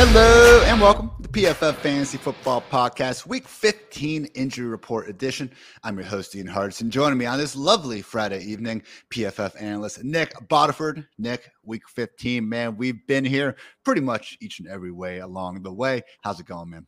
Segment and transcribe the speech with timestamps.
[0.00, 5.50] Hello and welcome to the PFF Fantasy Football Podcast, Week 15 Injury Report Edition.
[5.82, 6.88] I'm your host, Ian Hartitz.
[6.88, 11.04] Joining me on this lovely Friday evening, PFF analyst Nick Bodiford.
[11.18, 15.72] Nick, Week 15, man, we've been here pretty much each and every way along the
[15.72, 16.02] way.
[16.22, 16.86] How's it going, man?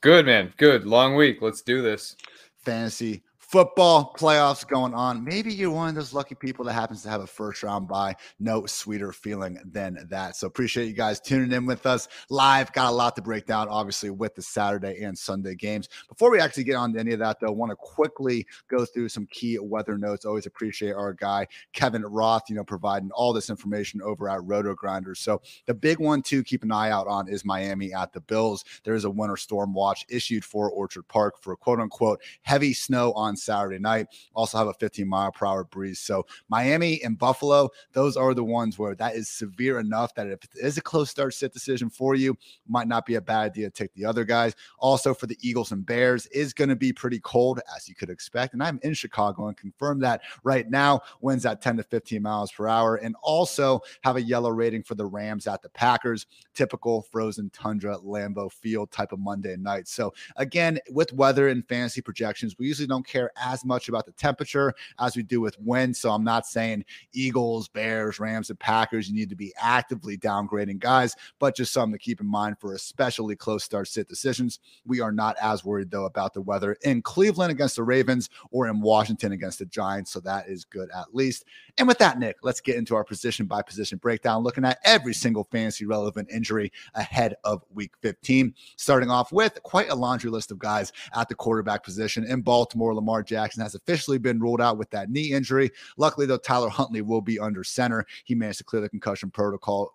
[0.00, 0.52] Good, man.
[0.56, 0.84] Good.
[0.84, 1.40] Long week.
[1.40, 2.16] Let's do this.
[2.64, 5.22] Fantasy football playoffs going on.
[5.22, 8.16] Maybe you're one of those lucky people that happens to have a first round bye.
[8.40, 10.36] No sweeter feeling than that.
[10.36, 12.72] So appreciate you guys tuning in with us live.
[12.72, 15.90] Got a lot to break down, obviously, with the Saturday and Sunday games.
[16.08, 18.86] Before we actually get on to any of that, though, I want to quickly go
[18.86, 20.24] through some key weather notes.
[20.24, 25.18] Always appreciate our guy Kevin Roth, you know, providing all this information over at RotoGrinders.
[25.18, 28.64] So the big one to keep an eye out on is Miami at the Bills.
[28.82, 33.12] There is a winter storm watch issued for Orchard Park for quote unquote heavy snow
[33.12, 34.06] on Saturday night.
[34.34, 36.00] Also have a 15 mile per hour breeze.
[36.00, 40.44] So Miami and Buffalo, those are the ones where that is severe enough that if
[40.44, 42.36] it is a close start sit decision for you,
[42.68, 44.54] might not be a bad idea to take the other guys.
[44.78, 48.10] Also for the Eagles and Bears is going to be pretty cold as you could
[48.10, 48.54] expect.
[48.54, 51.00] And I'm in Chicago and confirm that right now.
[51.20, 52.96] Winds at 10 to 15 miles per hour.
[52.96, 56.26] And also have a yellow rating for the Rams at the Packers.
[56.54, 59.88] Typical frozen tundra Lambeau Field type of Monday night.
[59.88, 64.12] So again, with weather and fantasy projections, we usually don't care as much about the
[64.12, 65.96] temperature as we do with wind.
[65.96, 70.78] So I'm not saying Eagles, Bears, Rams, and Packers, you need to be actively downgrading
[70.78, 74.60] guys, but just something to keep in mind for especially close start sit decisions.
[74.84, 78.68] We are not as worried though about the weather in Cleveland against the Ravens or
[78.68, 80.10] in Washington against the Giants.
[80.10, 81.44] So that is good at least.
[81.78, 85.14] And with that, Nick, let's get into our position by position breakdown, looking at every
[85.14, 88.54] single fantasy relevant injury ahead of week 15.
[88.76, 92.94] Starting off with quite a laundry list of guys at the quarterback position in Baltimore.
[92.94, 95.70] Lamar Jackson has officially been ruled out with that knee injury.
[95.96, 98.04] Luckily, though, Tyler Huntley will be under center.
[98.24, 99.94] He managed to clear the concussion protocol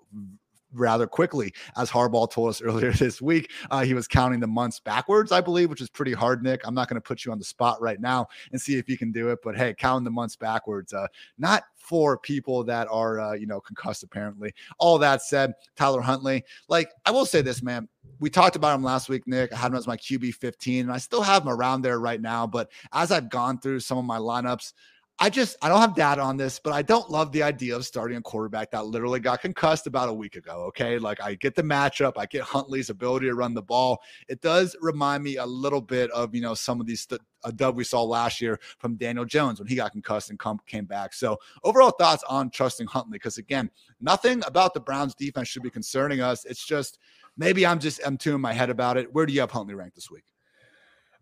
[0.74, 1.54] rather quickly.
[1.76, 5.42] As Harbaugh told us earlier this week, uh, he was counting the months backwards, I
[5.42, 6.62] believe, which is pretty hard, Nick.
[6.66, 8.98] I'm not going to put you on the spot right now and see if you
[8.98, 11.08] can do it, but hey, counting the months backwards, uh,
[11.38, 14.54] not for people that are, uh, you know, concussed, apparently.
[14.78, 17.88] All that said, Tyler Huntley, like, I will say this, man.
[18.20, 19.54] We talked about him last week, Nick.
[19.54, 22.20] I had him as my QB 15, and I still have him around there right
[22.20, 22.48] now.
[22.48, 24.74] But as I've gone through some of my lineups,
[25.20, 27.86] I just I don't have data on this, but I don't love the idea of
[27.86, 30.66] starting a quarterback that literally got concussed about a week ago.
[30.68, 34.00] Okay, like I get the matchup, I get Huntley's ability to run the ball.
[34.28, 37.52] It does remind me a little bit of you know some of these st- a
[37.52, 40.86] dub we saw last year from Daniel Jones when he got concussed and come, came
[40.86, 41.14] back.
[41.14, 45.72] So overall thoughts on trusting Huntley because again, nothing about the Browns defense should be
[45.72, 46.46] concerning us.
[46.46, 47.00] It's just
[47.38, 49.12] maybe I'm just I'm too in my head about it.
[49.12, 50.26] Where do you have Huntley ranked this week?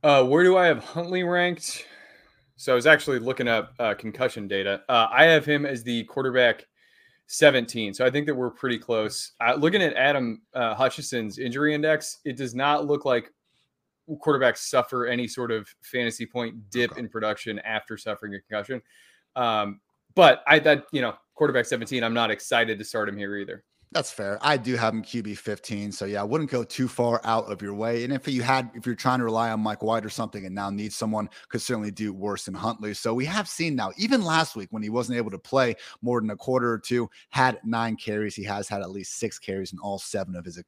[0.03, 1.85] Uh, where do I have Huntley ranked?
[2.57, 4.81] So I was actually looking up uh, concussion data.
[4.87, 6.65] Uh, I have him as the quarterback
[7.27, 7.93] 17.
[7.93, 9.33] So I think that we're pretty close.
[9.41, 13.31] Uh, looking at Adam uh, Hutchinson's injury index, it does not look like
[14.09, 16.99] quarterbacks suffer any sort of fantasy point dip okay.
[16.99, 18.81] in production after suffering a concussion.
[19.35, 19.81] Um,
[20.13, 23.63] but I that you know quarterback 17, I'm not excited to start him here either.
[23.91, 24.37] That's fair.
[24.41, 25.91] I do have him QB 15.
[25.93, 28.03] So yeah, I wouldn't go too far out of your way.
[28.03, 30.53] And if you had, if you're trying to rely on Mike White or something and
[30.53, 32.93] now need someone, could certainly do worse than Huntley.
[32.93, 36.19] So we have seen now, even last week when he wasn't able to play more
[36.19, 38.35] than a quarter or two, had nine carries.
[38.35, 40.61] He has had at least six carries in all seven of his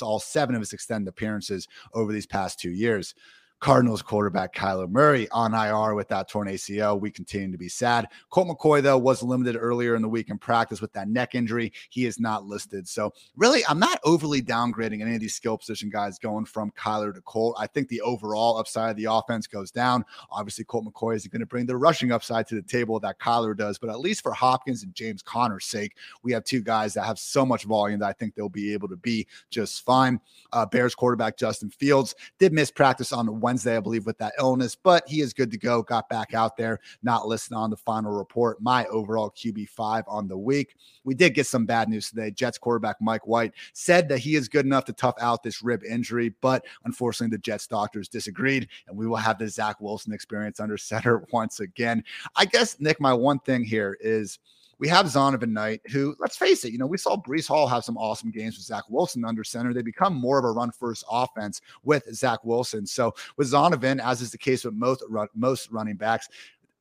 [0.00, 3.14] all seven of his extended appearances over these past two years.
[3.60, 7.00] Cardinals quarterback Kyler Murray on IR with that torn ACL.
[7.00, 8.06] We continue to be sad.
[8.30, 11.72] Colt McCoy, though, was limited earlier in the week in practice with that neck injury.
[11.90, 12.86] He is not listed.
[12.86, 17.12] So, really, I'm not overly downgrading any of these skill position guys going from Kyler
[17.12, 17.56] to Colt.
[17.58, 20.04] I think the overall upside of the offense goes down.
[20.30, 23.56] Obviously, Colt McCoy isn't going to bring the rushing upside to the table that Kyler
[23.56, 23.78] does.
[23.78, 27.18] But at least for Hopkins and James Conner's sake, we have two guys that have
[27.18, 30.20] so much volume that I think they'll be able to be just fine.
[30.52, 34.74] Uh, Bears quarterback Justin Fields did miss practice on Wednesday, I believe, with that illness,
[34.76, 35.82] but he is good to go.
[35.82, 38.60] Got back out there, not listed on the final report.
[38.60, 40.76] My overall QB5 on the week.
[41.04, 42.30] We did get some bad news today.
[42.30, 45.82] Jets quarterback Mike White said that he is good enough to tough out this rib
[45.82, 50.60] injury, but unfortunately, the Jets doctors disagreed, and we will have the Zach Wilson experience
[50.60, 52.04] under center once again.
[52.36, 54.40] I guess, Nick, my one thing here is
[54.78, 57.84] we have Zonovan Knight, who, let's face it, you know, we saw Breece Hall have
[57.84, 59.74] some awesome games with Zach Wilson under center.
[59.74, 62.86] They become more of a run first offense with Zach Wilson.
[62.86, 65.02] So with Zonovan, as is the case with most
[65.34, 66.28] most running backs,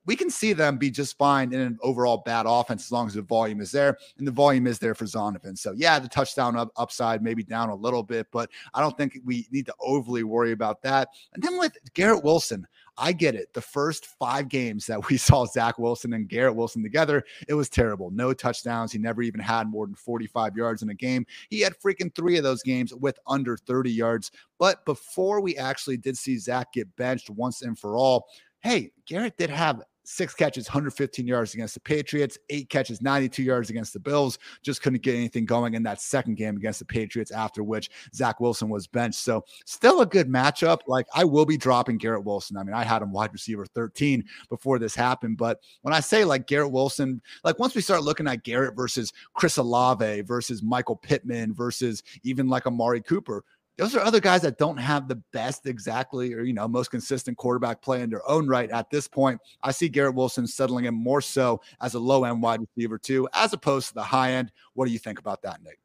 [0.07, 3.13] we can see them be just fine in an overall bad offense as long as
[3.13, 3.97] the volume is there.
[4.17, 5.57] And the volume is there for Zonovan.
[5.57, 9.19] So, yeah, the touchdown up, upside maybe down a little bit, but I don't think
[9.25, 11.09] we need to overly worry about that.
[11.33, 12.65] And then with Garrett Wilson,
[12.97, 13.53] I get it.
[13.53, 17.69] The first five games that we saw Zach Wilson and Garrett Wilson together, it was
[17.69, 18.11] terrible.
[18.11, 18.91] No touchdowns.
[18.91, 21.25] He never even had more than 45 yards in a game.
[21.49, 24.31] He had freaking three of those games with under 30 yards.
[24.59, 28.27] But before we actually did see Zach get benched once and for all,
[28.61, 33.69] hey, Garrett did have six catches, 115 yards against the Patriots, eight catches, 92 yards
[33.69, 34.39] against the Bills.
[34.63, 38.39] Just couldn't get anything going in that second game against the Patriots, after which Zach
[38.39, 39.19] Wilson was benched.
[39.19, 40.79] So, still a good matchup.
[40.87, 42.55] Like, I will be dropping Garrett Wilson.
[42.55, 45.37] I mean, I had him wide receiver 13 before this happened.
[45.37, 49.11] But when I say like Garrett Wilson, like once we start looking at Garrett versus
[49.33, 53.43] Chris Olave versus Michael Pittman versus even like Amari Cooper,
[53.77, 57.37] those are other guys that don't have the best exactly or you know most consistent
[57.37, 60.93] quarterback play in their own right at this point i see garrett wilson settling in
[60.93, 64.51] more so as a low end wide receiver too as opposed to the high end
[64.73, 65.79] what do you think about that nick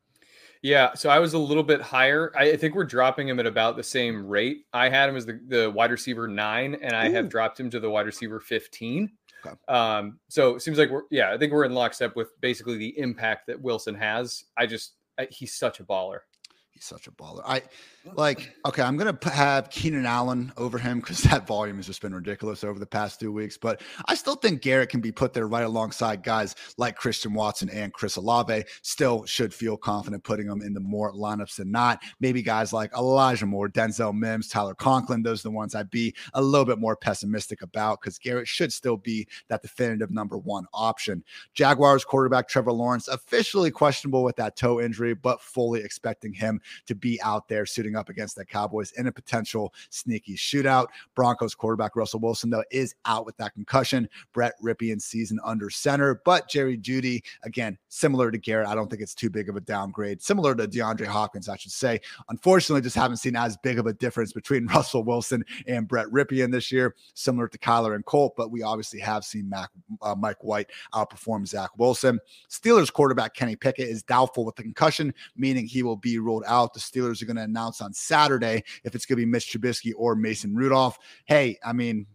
[0.63, 2.33] yeah, so I was a little bit higher.
[2.37, 4.65] I think we're dropping him at about the same rate.
[4.73, 7.15] I had him as the, the wide receiver nine, and I Ooh.
[7.15, 9.11] have dropped him to the wide receiver 15.
[9.45, 9.57] Okay.
[9.67, 12.97] Um, so it seems like we're, yeah, I think we're in lockstep with basically the
[12.97, 14.45] impact that Wilson has.
[14.57, 16.21] I just, I, he's such a baller.
[16.83, 17.43] He's such a baller.
[17.47, 17.63] I
[18.17, 22.03] like, okay, I'm going to have Keenan Allen over him because that volume has just
[22.03, 23.57] been ridiculous over the past two weeks.
[23.57, 27.71] But I still think Garrett can be put there right alongside guys like Christian Watson
[27.71, 28.65] and Chris Olave.
[28.83, 32.03] Still should feel confident putting them in the more lineups than not.
[32.19, 35.23] Maybe guys like Elijah Moore, Denzel Mims, Tyler Conklin.
[35.23, 38.73] Those are the ones I'd be a little bit more pessimistic about because Garrett should
[38.73, 41.23] still be that definitive number one option.
[41.55, 46.95] Jaguars quarterback Trevor Lawrence officially questionable with that toe injury, but fully expecting him to
[46.95, 50.87] be out there suiting up against the Cowboys in a potential sneaky shootout.
[51.15, 54.09] Broncos quarterback Russell Wilson, though, is out with that concussion.
[54.33, 59.03] Brett Rypien season under center, but Jerry Jeudy, again, similar to Garrett, I don't think
[59.03, 60.23] it's too big of a downgrade.
[60.23, 62.01] Similar to DeAndre Hopkins, I should say.
[62.29, 66.53] Unfortunately, just haven't seen as big of a difference between Russell Wilson and Brett Rypien
[66.53, 69.71] this year, similar to Kyler and Colt, but we obviously have seen Mac,
[70.01, 72.19] uh, Mike White outperform Zach Wilson.
[72.51, 76.62] Steelers quarterback Kenny Pickett is doubtful with the concussion, meaning he will be ruled out.
[76.73, 79.93] The Steelers are going to announce on Saturday if it's going to be Mitch Trubisky
[79.97, 80.99] or Mason Rudolph.
[81.25, 82.07] Hey, I mean,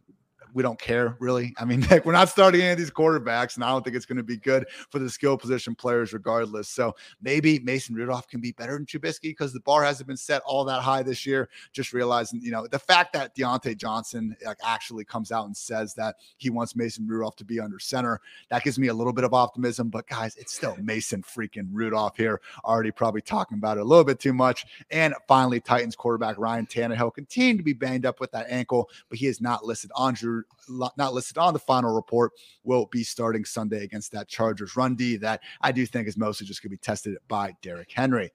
[0.54, 1.54] we don't care really.
[1.58, 4.06] I mean, like, we're not starting any of these quarterbacks, and I don't think it's
[4.06, 6.70] going to be good for the skill position players regardless.
[6.70, 10.42] So maybe Mason Rudolph can be better than Trubisky because the bar hasn't been set
[10.46, 11.50] all that high this year.
[11.74, 15.94] Just realizing, you know, the fact that Diontae Johnson like actually comes out and says
[15.96, 19.24] that he wants Mason Rudolph to be under center, that gives me a little bit
[19.24, 19.90] of optimism.
[19.90, 22.42] But guys, it's still Mason freaking Rudolph here.
[22.64, 24.66] Already probably talking about it a little bit too much.
[24.92, 29.18] And finally, Titans quarterback Ryan Tannehill continued to be banged up with that ankle, but
[29.18, 32.32] he is not listed on Drew not listed on the final report,
[32.64, 36.46] will be starting Sunday against that Chargers run D that I do think is mostly
[36.46, 38.32] just going to be tested by Derrick Henry.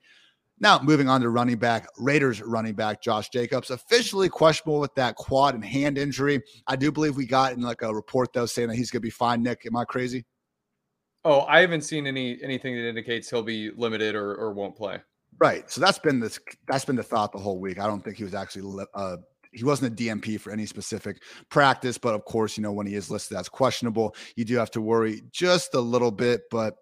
[0.60, 5.16] Now, moving on to running back, Raiders running back Josh Jacobs, officially questionable with that
[5.16, 6.40] quad and hand injury.
[6.68, 9.06] I do believe we got in like a report though saying that he's going to
[9.06, 9.42] be fine.
[9.42, 10.24] Nick, am I crazy?
[11.24, 15.00] Oh, I haven't seen any anything that indicates he'll be limited or, or won't play.
[15.38, 15.68] Right.
[15.70, 16.38] So that's been this
[16.68, 17.80] that's been the thought the whole week.
[17.80, 19.16] I don't think he was actually uh,
[19.52, 22.94] he wasn't a DNP for any specific practice, but of course, you know, when he
[22.94, 26.42] is listed as questionable, you do have to worry just a little bit.
[26.50, 26.76] But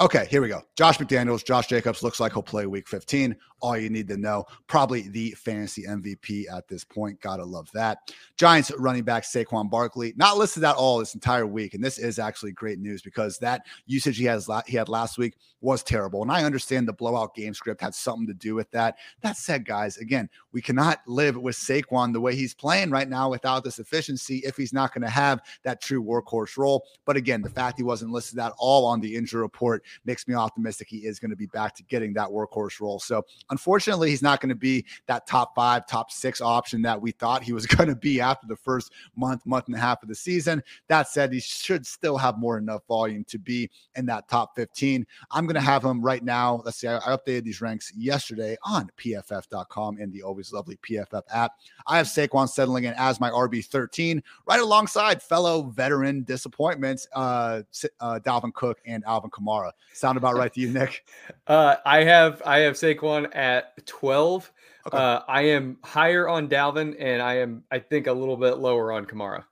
[0.00, 0.62] okay, here we go.
[0.76, 4.44] Josh McDaniels, Josh Jacobs looks like he'll play week 15 all you need to know.
[4.66, 7.18] Probably the fantasy MVP at this point.
[7.22, 7.98] Gotta love that.
[8.36, 12.18] Giants running back Saquon Barkley not listed at all this entire week, and this is
[12.18, 16.20] actually great news because that usage he has he had last week was terrible.
[16.20, 18.96] And I understand the blowout game script had something to do with that.
[19.22, 23.30] That said, guys, again, we cannot live with Saquon the way he's playing right now
[23.30, 26.84] without this efficiency if he's not going to have that true workhorse role.
[27.06, 30.34] But again, the fact he wasn't listed at all on the injury report makes me
[30.34, 32.98] optimistic he is going to be back to getting that workhorse role.
[32.98, 37.12] So unfortunately, he's not going to be that top five, top six option that we
[37.12, 40.08] thought he was going to be after the first month, month and a half of
[40.08, 40.62] the season.
[40.88, 45.06] That said, he should still have more enough volume to be in that top 15.
[45.30, 46.62] I'm going to have him right now.
[46.64, 51.52] Let's see, I, updated these ranks yesterday on pff.com and the always lovely PFF app.
[51.86, 57.62] I have Saquon settling in as my RB 13, right alongside fellow veteran disappointments, uh,
[58.00, 59.72] uh, Dalvin Cook and Alvin Kamara.
[59.92, 61.04] Sound about right to you, Nick?
[61.46, 64.50] Uh, I have I have Saquon at 12.
[64.86, 64.96] Okay.
[64.96, 68.92] Uh, I am higher on Dalvin, and I am I think a little bit lower
[68.92, 69.44] on Kamara.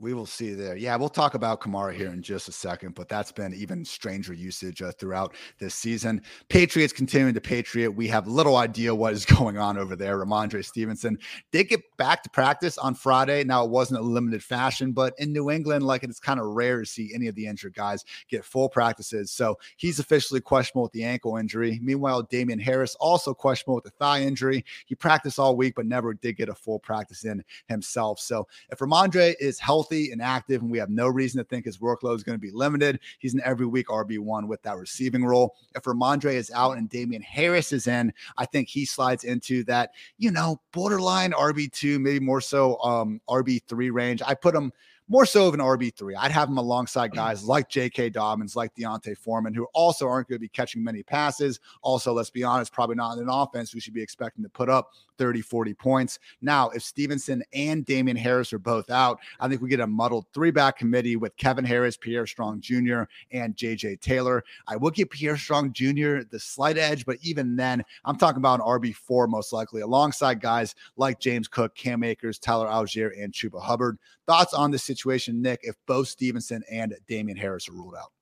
[0.00, 0.76] We will see there.
[0.76, 4.32] Yeah, we'll talk about Kamara here in just a second, but that's been even stranger
[4.32, 6.22] usage uh, throughout this season.
[6.48, 7.90] Patriots continuing to Patriot.
[7.90, 10.24] We have little idea what is going on over there.
[10.24, 11.18] Rhamondre Stevenson
[11.50, 13.42] did get back to practice on Friday.
[13.42, 16.78] Now, it wasn't a limited fashion, but in New England, like it's kind of rare
[16.78, 19.32] to see any of the injured guys get full practices.
[19.32, 21.80] So he's officially questionable with the ankle injury.
[21.82, 24.64] Meanwhile, Damien Harris also questionable with the thigh injury.
[24.86, 28.20] He practiced all week, but never did get a full practice in himself.
[28.20, 31.64] So if Rhamondre is healthy, healthy and active, and we have no reason to think
[31.64, 33.00] his workload is going to be limited.
[33.18, 35.54] He's an every week RB1 with that receiving role.
[35.74, 39.92] If Rhamondre is out and Damien Harris is in, I think he slides into that,
[40.18, 44.22] you know, borderline RB2, maybe more so um, RB3 range.
[44.26, 44.72] I put him
[45.08, 46.14] more so of an RB3.
[46.18, 47.16] I'd have him alongside mm.
[47.16, 48.10] guys like J.K.
[48.10, 51.60] Dobbins, like D'Onta Foreman, who also aren't going to be catching many passes.
[51.82, 54.68] Also, let's be honest, probably not in an offense we should be expecting to put
[54.68, 56.18] up 30, 40 points.
[56.40, 60.26] Now, if Stevenson and Damien Harris are both out, I think we get a muddled
[60.32, 64.44] three back committee with Kevin Harris, Pierre Strong Jr., and JJ Taylor.
[64.66, 66.20] I will give Pierre Strong Jr.
[66.30, 70.74] the slight edge, but even then, I'm talking about an RB4 most likely, alongside guys
[70.96, 73.98] like James Cook, Cam Akers, Tyler Allgeier, and Chuba Hubbard.
[74.28, 78.12] Thoughts on the situation, Nick, if both Stevenson and Damien Harris are ruled out?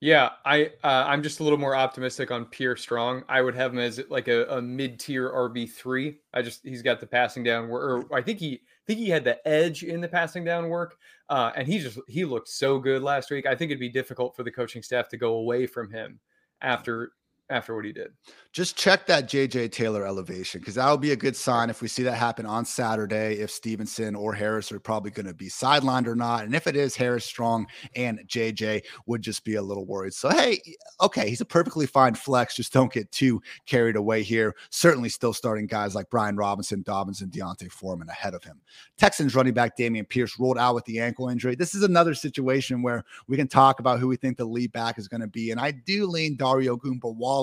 [0.00, 3.22] Yeah, I uh, I'm just a little more optimistic on Pierre Strong.
[3.28, 6.18] I would have him as like a, a mid tier RB three.
[6.34, 8.06] I just he's got the passing down work.
[8.12, 10.96] I think he I think he had the edge in the passing down work,
[11.30, 13.46] uh, and he just he looked so good last week.
[13.46, 16.18] I think it'd be difficult for the coaching staff to go away from him
[16.60, 17.12] after
[17.48, 18.08] after what he did.
[18.52, 22.02] Just check that JJ Taylor elevation because that'll be a good sign if we see
[22.02, 23.34] that happen on Saturday.
[23.34, 26.44] If Stevenson or Harris are probably going to be sidelined or not.
[26.44, 30.14] And if it is Harris, Strong, and JJ, would just be a little worried.
[30.14, 30.60] So, hey,
[31.00, 32.56] okay, he's a perfectly fine flex.
[32.56, 34.54] Just don't get too carried away here.
[34.70, 38.60] Certainly still starting guys like Brian Robinson, Dobbins, and D'Onta Foreman ahead of him.
[38.96, 41.54] Texans running back Dameon Pierce rolled out with the ankle injury.
[41.54, 44.98] This is another situation where we can talk about who we think the lead back
[44.98, 45.50] is going to be.
[45.50, 46.62] And I do lean Dare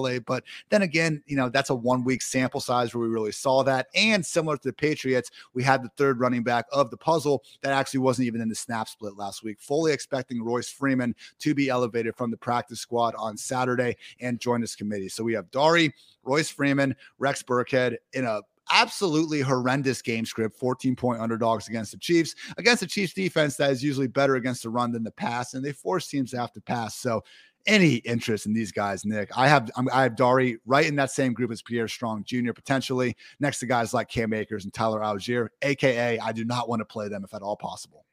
[0.01, 3.63] But then again, you know, that's a one week sample size where we really saw
[3.63, 3.87] that.
[3.95, 7.73] And similar to the Patriots, we had the third running back of the puzzle that
[7.73, 9.59] actually wasn't even in the snap split last week.
[9.59, 14.61] Fully expecting Royce Freeman to be elevated from the practice squad on Saturday and join
[14.61, 15.09] this committee.
[15.09, 15.89] So we have Dare,
[16.23, 21.97] Royce Freeman, Rex Burkhead in a absolutely horrendous game script 14 point underdogs against the
[21.97, 25.53] Chiefs, against the Chiefs defense that is usually better against the run than the pass,
[25.53, 26.95] and they force teams to have to pass.
[26.95, 27.23] So
[27.65, 29.29] any interest in these guys, Nick.
[29.37, 32.53] I have I have Dare right in that same group as Pierre Strong Jr.
[32.53, 36.81] potentially next to guys like Cam Akers and Tyler Allgeier, aka I do not want
[36.81, 38.05] to play them if at all possible.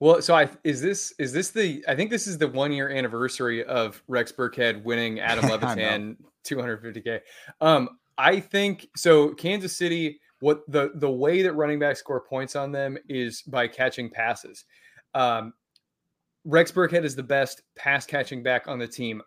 [0.00, 2.88] Well, so I is this is this the I think this is the one year
[2.88, 7.20] anniversary of Rex Burkhead winning Adam Levitan 250k.
[7.60, 9.34] Um, I think so.
[9.34, 13.66] Kansas City, what the the way that running backs score points on them is by
[13.66, 14.64] catching passes.
[15.14, 15.52] Um,
[16.48, 19.22] Rex Burkhead is the best pass catching back on the team.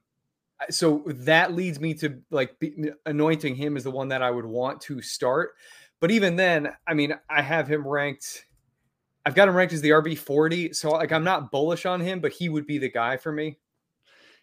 [0.72, 4.46] So that leads me to like be, anointing him as the one that I would
[4.46, 5.52] want to start.
[6.00, 8.46] But even then, I mean, I have him ranked.
[9.24, 10.74] I've got him ranked as the RB 40.
[10.74, 13.60] So like I'm not bullish on him, but he would be the guy for me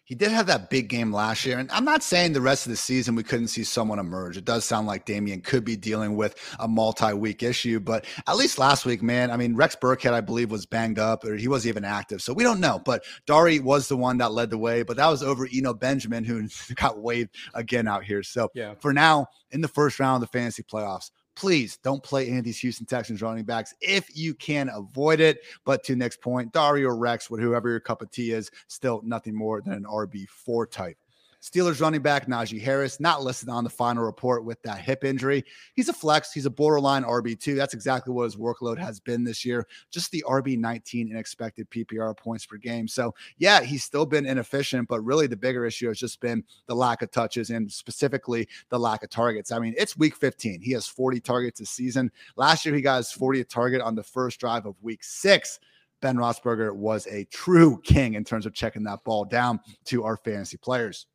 [0.09, 1.59] he did have that big game last year.
[1.59, 4.37] And I'm not saying the rest of the season we couldn't see someone emerge.
[4.37, 8.35] It does sound like Dameon could be dealing with a multi week issue, but at
[8.35, 11.47] least last week, man, I mean, Rex Burkhead, I believe, was banged up or he
[11.47, 12.23] wasn't even active.
[12.23, 12.81] So we don't know.
[12.83, 16.23] But Dare was the one that led the way, but that was over Eno Benjamin,
[16.23, 18.23] who got waived again out here.
[18.23, 18.73] So yeah.
[18.79, 22.43] for now, in the first round of the fantasy playoffs, please don't play any of
[22.43, 25.39] these Houston Texans running backs if you can avoid it.
[25.63, 29.33] But to next point, Dario Rex, with whoever your cup of tea is, still nothing
[29.33, 30.97] more than an RB4 type.
[31.41, 35.45] Steelers running back Najee Harris, not listed on the final report with that hip injury.
[35.73, 36.33] He's a flex.
[36.33, 37.55] He's a borderline RB2.
[37.55, 39.65] That's exactly what his workload has been this year.
[39.89, 42.87] Just the RB19 in expected PPR points per game.
[42.87, 46.75] So, yeah, he's still been inefficient, but really the bigger issue has just been the
[46.75, 49.51] lack of touches and specifically the lack of targets.
[49.51, 50.61] I mean, it's week 15.
[50.61, 52.11] He has 40 targets this season.
[52.35, 55.59] Last year, he got his 40th target on the first drive of week six
[56.01, 60.17] Ben Roethlisberger was a true king in terms of checking that ball down to our
[60.17, 61.07] fantasy players.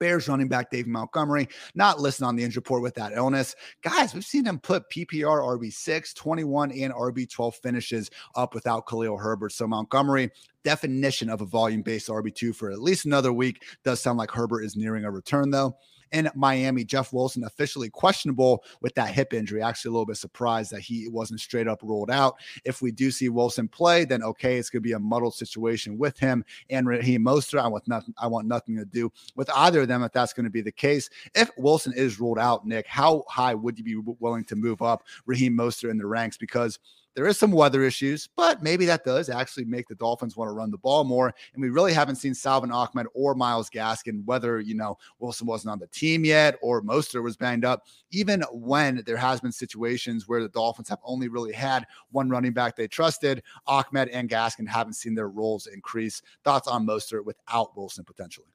[0.00, 3.54] Bears running back David Montgomery, not listed on the injury report with that illness.
[3.82, 9.52] Guys, we've seen him put PPR RB6, 21, and RB12 finishes up without Khalil Herbert.
[9.52, 10.30] So Montgomery,
[10.64, 13.62] definition of a volume based RB2 for at least another week.
[13.84, 15.76] Does sound like Herbert is nearing a return, though
[16.12, 16.84] in Miami.
[16.84, 19.62] Jeff Wilson officially questionable with that hip injury.
[19.62, 22.36] Actually, a little bit surprised that he wasn't straight up ruled out.
[22.64, 25.98] If we do see Wilson play, then okay, it's going to be a muddled situation
[25.98, 27.60] with him and Raheem Mostert.
[27.60, 28.14] I want nothing.
[28.18, 30.72] I want nothing to do with either of them if that's going to be the
[30.72, 31.10] case.
[31.34, 35.04] If Wilson is ruled out, Nick, how high would you be willing to move up
[35.26, 36.36] Raheem Mostert in the ranks?
[36.36, 36.78] Because
[37.14, 40.52] there is some weather issues, but maybe that does actually make the Dolphins want to
[40.52, 41.34] run the ball more.
[41.54, 45.72] And we really haven't seen Salvon Ahmed or Myles Gaskin, whether, you know, Wilson wasn't
[45.72, 47.84] on the team yet or Mostert was banged up.
[48.10, 52.52] Even when there has been situations where the Dolphins have only really had one running
[52.52, 56.22] back they trusted, Ahmed and Gaskin haven't seen their roles increase.
[56.44, 58.46] Thoughts on Mostert without Wilson potentially?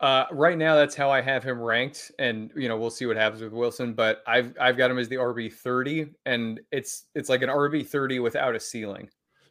[0.00, 3.16] Uh, right now, that's how I have him ranked, and you know we'll see what
[3.16, 3.94] happens with Wilson.
[3.94, 7.86] But I've I've got him as the RB thirty, and it's it's like an RB
[7.86, 9.08] thirty without a ceiling.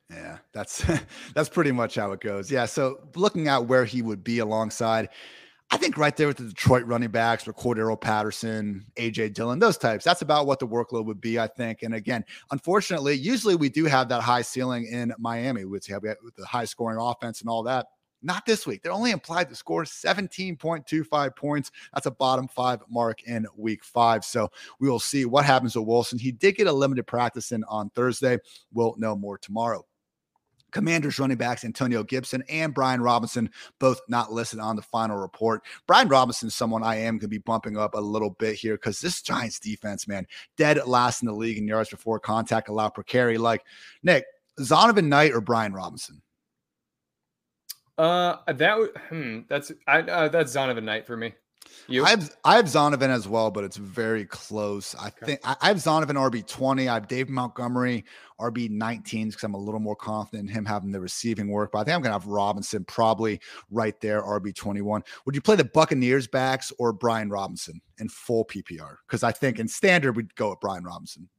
[0.09, 0.85] Yeah, that's
[1.35, 2.49] that's pretty much how it goes.
[2.49, 5.09] Yeah, so looking at where he would be alongside,
[5.69, 9.77] I think right there with the Detroit running backs, with Cordarrelle Patterson, AJ Dillon, those
[9.77, 10.05] types.
[10.05, 11.83] That's about what the workload would be, I think.
[11.83, 16.65] And again, unfortunately, usually we do have that high ceiling in Miami, have the high
[16.65, 17.87] scoring offense and all that.
[18.23, 18.81] Not this week.
[18.81, 21.71] They're only implied to score 17.25 points.
[21.93, 24.25] That's a bottom five mark in week five.
[24.25, 26.17] So we will see what happens with Wilson.
[26.17, 28.39] He did get a limited practice in on Thursday.
[28.73, 29.85] We'll know more tomorrow.
[30.71, 35.63] Commanders running backs Antonio Gibson and Brian Robinson, both not listed on the final report.
[35.87, 38.99] Brian Robinson someone I am going to be bumping up a little bit here because
[38.99, 43.03] this Giants defense, man, dead last in the league in yards before contact allowed per
[43.03, 43.37] carry.
[43.37, 43.63] Like,
[44.03, 44.25] Nick,
[44.59, 46.21] Zonovan Knight or Brian Robinson?
[47.97, 48.77] Uh, that
[49.09, 51.33] hmm, that's I uh, that's Zonovan Knight for me.
[51.87, 52.05] You?
[52.05, 54.93] I have I have Zonovan as well, but it's very close.
[54.95, 55.25] I okay.
[55.25, 56.89] think I, I have Zonovan RB twenty.
[56.89, 58.05] I have Dave Montgomery
[58.39, 61.71] RB 19 because I'm a little more confident in him having the receiving work.
[61.71, 63.39] But I think I'm gonna have Robinson probably
[63.71, 65.03] right there, RB 21.
[65.25, 68.97] Would you play the Buccaneers backs or Brian Robinson in full PPR?
[69.07, 71.29] Because I think in standard we'd go with Brian Robinson.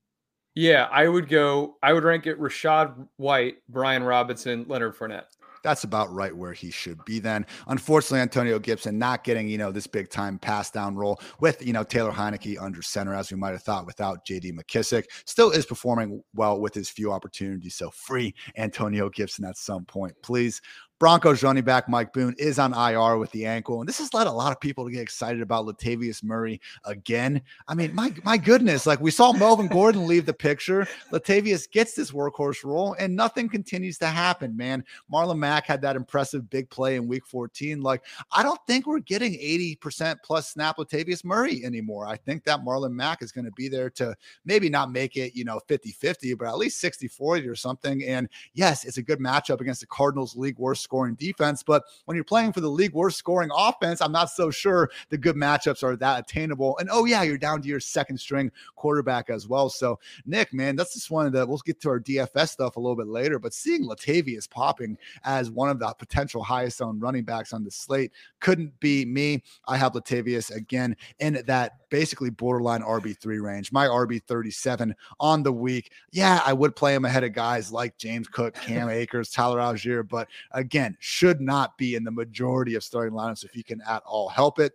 [0.54, 1.76] Yeah, I would go.
[1.84, 6.70] I would rank it Rachaad White, Brian Robinson, Leonard Fournette that's about right where he
[6.70, 7.46] should be then.
[7.66, 11.72] Unfortunately, Antonio Gibson not getting, you know, this big time pass down role with, you
[11.72, 15.66] know, Taylor Heinicke under center, as we might have thought without JD McKissic, Still is
[15.66, 17.74] performing well with his few opportunities.
[17.74, 20.60] So free Antonio Gibson at some point, please.
[20.98, 24.26] Broncos running back Mike Boone is on IR with the ankle, and this has led
[24.26, 27.40] a lot of people to get excited about Latavius Murray again.
[27.68, 30.88] I mean, my my goodness, like we saw Melvin Gordon leave the picture.
[31.12, 34.56] Latavius gets this workhorse role, and nothing continues to happen.
[34.56, 37.80] Man, Marlon Mack had that impressive big play in Week 14.
[37.80, 42.06] Like, I don't think we're getting 80% plus snap Latavius Murray anymore.
[42.06, 45.36] I think that Marlon Mack is going to be there to maybe not make it,
[45.36, 48.04] you know, 50-50, but at least 60-40 or something.
[48.04, 51.62] And yes, it's a good matchup against the Cardinals league worst scoring defense.
[51.62, 55.18] But when you're playing for the league worst scoring offense, I'm not so sure the
[55.18, 56.78] good matchups are that attainable.
[56.78, 59.68] And oh, yeah, you're down to your second string quarterback as well.
[59.68, 62.80] So, Nick, man, that's just one of the, we'll get to our DFS stuff a
[62.80, 67.24] little bit later, but seeing Latavius popping as one of the potential highest owned running
[67.24, 69.42] backs on the slate couldn't be me.
[69.66, 73.72] I have Latavius again in that basically borderline RB3 range.
[73.72, 75.92] My RB37 on the week.
[76.10, 80.06] Yeah, I would play him ahead of guys like James Cook, Cam Akers, Tyler Allgeier,
[80.06, 84.02] but again, should not be in the majority of starting lineups if you can at
[84.04, 84.72] all help it.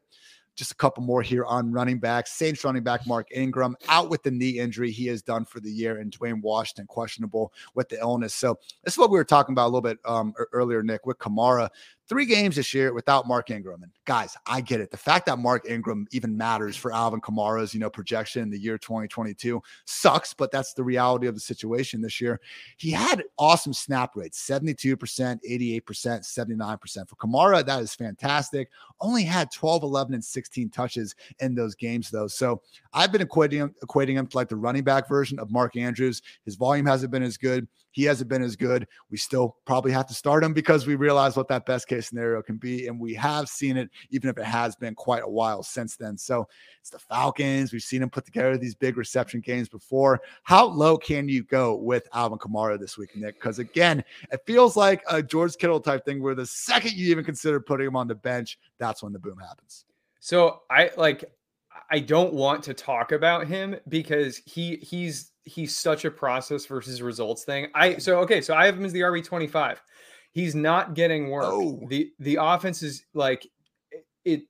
[0.56, 2.32] Just a couple more here on running backs.
[2.34, 5.72] Saints running back Mark Ingram out with the knee injury he is done for the
[5.72, 8.36] year, and Dwayne Washington questionable with the illness.
[8.36, 11.18] So this is what we were talking about a little bit um, earlier, Nick, with
[11.18, 11.70] Kamara
[12.08, 13.84] three games this year without Mark Ingram.
[13.84, 14.92] And guys, I get it.
[14.92, 18.60] The fact that Mark Ingram even matters for Alvin Kamara's, you know, projection in the
[18.60, 22.40] year 2022 sucks, but that's the reality of the situation this year.
[22.78, 27.10] He had awesome snap rates, 72%, 88%, 79%.
[27.10, 28.70] For Kamara, that is fantastic.
[29.00, 32.28] Only had 12, 11, and 16 touches in those games, though.
[32.28, 32.62] So
[32.94, 36.22] I've been equating him, equating him to like the running back version of Mark Andrews.
[36.46, 37.68] His volume hasn't been as good.
[37.94, 38.88] He hasn't been as good.
[39.10, 42.42] We still probably have to start him because we realize what that best case scenario
[42.42, 42.88] can be.
[42.88, 46.18] And we have seen it, even if it has been quite a while since then.
[46.18, 46.48] So
[46.82, 47.72] it's the Falcons.
[47.72, 50.22] We've seen him put together these big reception games before.
[50.42, 53.36] How low can you go with Alvin Kamara this week, Nick?
[53.36, 57.24] Because again, it feels like a George Kittle type thing where the second you even
[57.24, 59.86] consider putting him on the bench, that's when the boom happens.
[60.20, 61.26] So I like
[61.90, 67.02] I don't want to talk about him because he he's he's such a process versus
[67.02, 67.68] results thing.
[67.74, 69.82] I so okay, so I have him as the RB twenty five.
[70.32, 71.46] He's not getting work.
[71.46, 71.80] Oh.
[71.90, 73.48] The the offense is like
[73.92, 74.42] it, it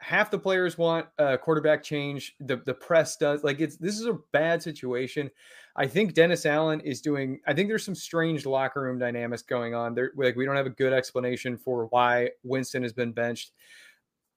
[0.00, 2.34] half the players want a quarterback change.
[2.40, 5.30] The the press does like it's this is a bad situation.
[5.76, 7.40] I think Dennis Allen is doing.
[7.46, 9.94] I think there's some strange locker room dynamics going on.
[9.94, 13.52] There, like we don't have a good explanation for why Winston has been benched.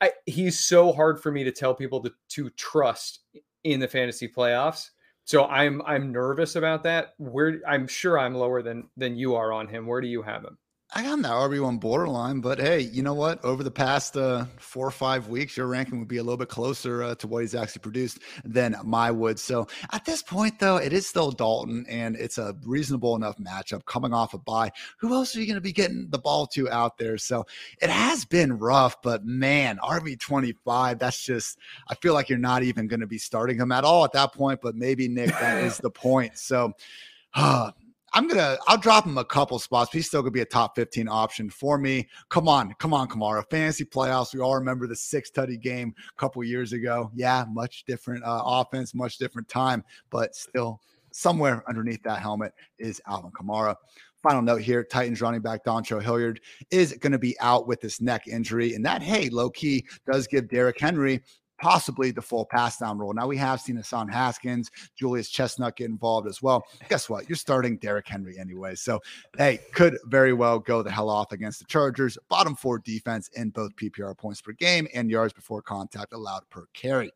[0.04, 3.22] I, he's so hard for me to tell people to to trust
[3.64, 4.90] in the fantasy playoffs.
[5.24, 7.14] So I'm I'm nervous about that.
[7.18, 9.88] Where I'm sure I'm lower than than you are on him.
[9.88, 10.58] Where do you have him?
[10.96, 13.44] I got that RB1 borderline, but hey, you know what?
[13.44, 16.50] Over the past uh, four or five weeks, your ranking would be a little bit
[16.50, 19.40] closer uh, to what he's actually produced than my would.
[19.40, 23.86] So at this point, though, it is still Dalton, and it's a reasonable enough matchup
[23.86, 24.72] coming off a bye.
[24.98, 27.18] Who else are you going to be getting the ball to out there?
[27.18, 27.48] So
[27.82, 32.88] it has been rough, but man, RB25, that's just, I feel like you're not even
[32.88, 35.80] going to be starting him at all at that point, but maybe, Nick, that is
[35.80, 36.38] the point.
[36.38, 36.74] So,
[37.34, 37.72] uh,
[38.14, 40.76] I'm gonna I'll drop him a couple spots, but he's still gonna be a top
[40.76, 42.08] 15 option for me.
[42.30, 43.44] Come on, come on, Kamara.
[43.50, 44.34] Fantasy playoffs.
[44.34, 47.12] We all remember the six tutty game a couple years ago.
[47.16, 50.80] Yeah, much different uh, offense, much different time, but still
[51.12, 53.76] somewhere underneath that helmet is Alvin Kamara.
[54.22, 56.40] Final note here Titans running back Dontrell Hilliard
[56.72, 58.74] is going to be out with this neck injury.
[58.74, 61.22] And that, hey, low key does give Derrick Henry
[61.64, 63.14] possibly the full pass down role.
[63.14, 66.66] Now we have seen Hassan Haskins, Julius Chestnut get involved as well.
[66.90, 67.30] Guess what?
[67.30, 68.76] You're starting Derrick Henry anyway.
[68.76, 69.00] So,
[69.38, 72.18] hey, could very well go the hell off against the Chargers.
[72.28, 76.66] Bottom four defense in both PPR points per game and yards before contact allowed per
[76.74, 77.10] carry.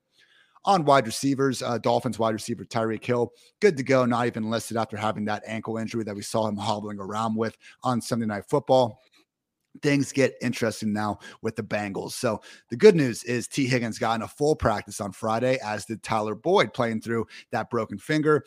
[0.64, 4.78] On wide receivers, uh, Dolphins wide receiver Tyreek Hill, good to go, not even listed
[4.78, 8.46] after having that ankle injury that we saw him hobbling around with on Sunday Night
[8.48, 9.02] Football
[9.82, 12.14] things get interesting now with the Bengals.
[12.14, 15.86] So the good news is Tee Higgins got in a full practice on Friday, as
[15.86, 18.44] did Tyler Boyd playing through that broken finger.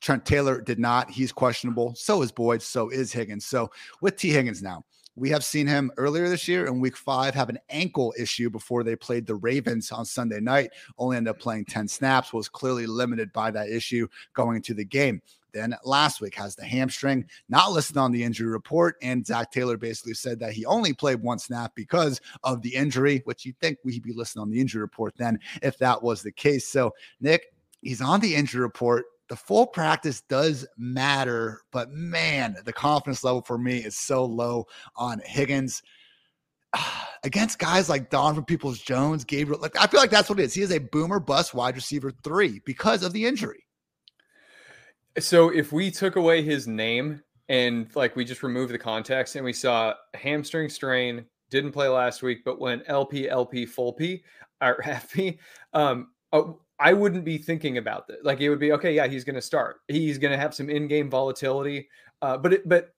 [0.00, 1.10] Trent Taylor did not.
[1.10, 1.94] He's questionable.
[1.96, 2.62] So is Boyd.
[2.62, 3.46] So is Higgins.
[3.46, 4.84] So with Tee Higgins now,
[5.18, 8.84] we have seen him earlier this year in week five have an ankle issue before
[8.84, 10.70] they played the Ravens on Sunday night.
[10.96, 14.84] Only ended up playing 10 snaps, was clearly limited by that issue going into the
[14.84, 15.20] game.
[15.58, 18.94] Then last week has the hamstring, not listed on the injury report.
[19.02, 23.22] And Zac Taylor basically said that he only played one snap because of the injury,
[23.24, 26.30] which you think we'd be listed on the injury report then if that was the
[26.30, 26.68] case.
[26.68, 29.06] So, Nick, he's on the injury report.
[29.28, 34.66] The full practice does matter, but man, the confidence level for me is so low
[34.96, 35.82] on Higgins
[37.24, 39.60] against guys like Donovan Peoples Jones, Gabriel.
[39.60, 40.54] Like I feel like that's what it is.
[40.54, 43.64] He is a boomer bust wide receiver three because of the injury.
[45.20, 49.44] So if we took away his name and like we just removed the context and
[49.44, 54.22] we saw hamstring strain, didn't play last week, but went LP, LP, full P
[54.62, 55.38] or FP,
[55.72, 58.24] um, oh, I wouldn't be thinking about that.
[58.24, 59.76] Like it would be okay, yeah, he's going to start.
[59.88, 61.88] He's going to have some in-game volatility,
[62.22, 62.90] uh, but it, but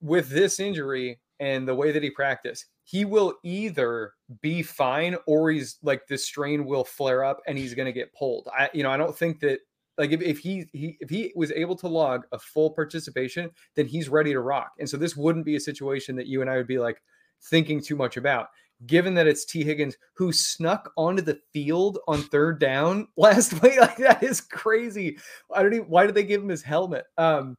[0.00, 5.50] with this injury and the way that he practiced, he will either be fine or
[5.50, 8.48] he's like the strain will flare up and he's going to get pulled.
[8.56, 9.60] I you know I don't think that
[9.98, 13.86] like if, if he, he if he was able to log a full participation, then
[13.86, 14.72] he's ready to rock.
[14.78, 17.02] And so this wouldn't be a situation that you and I would be like
[17.42, 18.48] thinking too much about.
[18.86, 23.80] Given that it's Tee Higgins who snuck onto the field on third down last week,
[23.80, 25.18] like that is crazy.
[25.54, 27.04] I don't even why did they give him his helmet?
[27.16, 27.56] Um,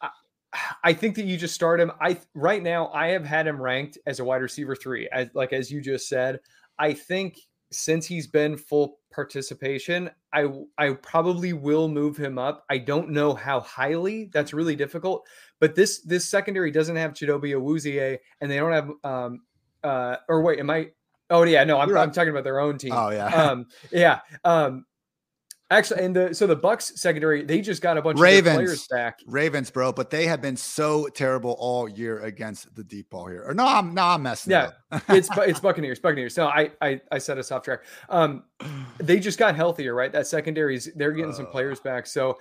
[0.00, 0.10] I,
[0.82, 1.92] I think that you just start him.
[2.00, 5.52] I right now I have had him ranked as a wide receiver three, as like
[5.52, 6.40] as you just said.
[6.78, 7.38] I think
[7.70, 12.64] since he's been full participation, I I probably will move him up.
[12.68, 14.28] I don't know how highly.
[14.32, 15.26] That's really difficult.
[15.60, 19.42] But this this secondary doesn't have Chidobe Awuzie, and they don't have um
[19.82, 20.90] uh or wait, am I?
[21.30, 22.92] Oh yeah, no, I'm, I'm talking about their own team.
[22.92, 24.20] Oh yeah, um yeah.
[24.44, 24.84] Um
[25.68, 28.86] Actually, and the so the Bucks secondary, they just got a bunch Ravens, of players
[28.88, 29.18] back.
[29.26, 33.42] Ravens, bro, but they have been so terrible all year against the deep ball here.
[33.44, 34.52] Or no, I'm no, I'm messing.
[34.52, 34.70] Yeah,
[35.08, 36.36] it's it's Buccaneers, Buccaneers.
[36.36, 37.80] No, I I I set us off track.
[38.08, 38.44] Um,
[38.98, 40.12] they just got healthier, right?
[40.12, 42.06] That secondary's they're getting uh, some players back.
[42.06, 42.38] So,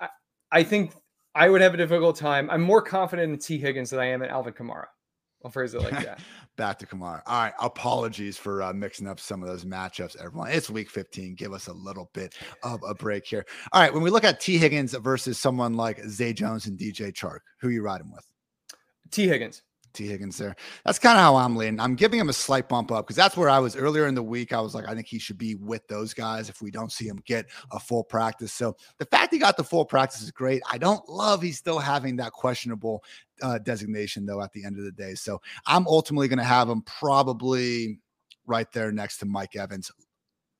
[0.00, 0.08] I,
[0.50, 0.94] I think
[1.32, 2.50] I would have a difficult time.
[2.50, 4.86] I'm more confident in Tee Higgins than I am in Alvin Kamara.
[5.44, 6.20] I'll phrase it like that.
[6.56, 7.20] Back to Kamara.
[7.26, 7.52] All right.
[7.60, 10.50] Apologies for uh, mixing up some of those matchups, everyone.
[10.50, 11.34] It's week 15.
[11.34, 13.44] Give us a little bit of a break here.
[13.72, 13.92] All right.
[13.92, 17.68] When we look at Tee Higgins versus someone like Zay Jones and DJ Chark, who
[17.68, 18.24] are you riding with?
[19.10, 19.62] Tee Higgins.
[19.94, 20.54] Tee Higgins there.
[20.84, 21.80] That's kind of how I'm leaning.
[21.80, 24.22] I'm giving him a slight bump up because that's where I was earlier in the
[24.22, 24.52] week.
[24.52, 27.06] I was like, I think he should be with those guys if we don't see
[27.06, 28.52] him get a full practice.
[28.52, 30.62] So the fact he got the full practice is great.
[30.70, 33.04] I don't love he's still having that questionable
[33.42, 35.14] uh, designation though at the end of the day.
[35.14, 38.00] So I'm ultimately going to have him probably
[38.46, 39.90] right there next to Mike Evans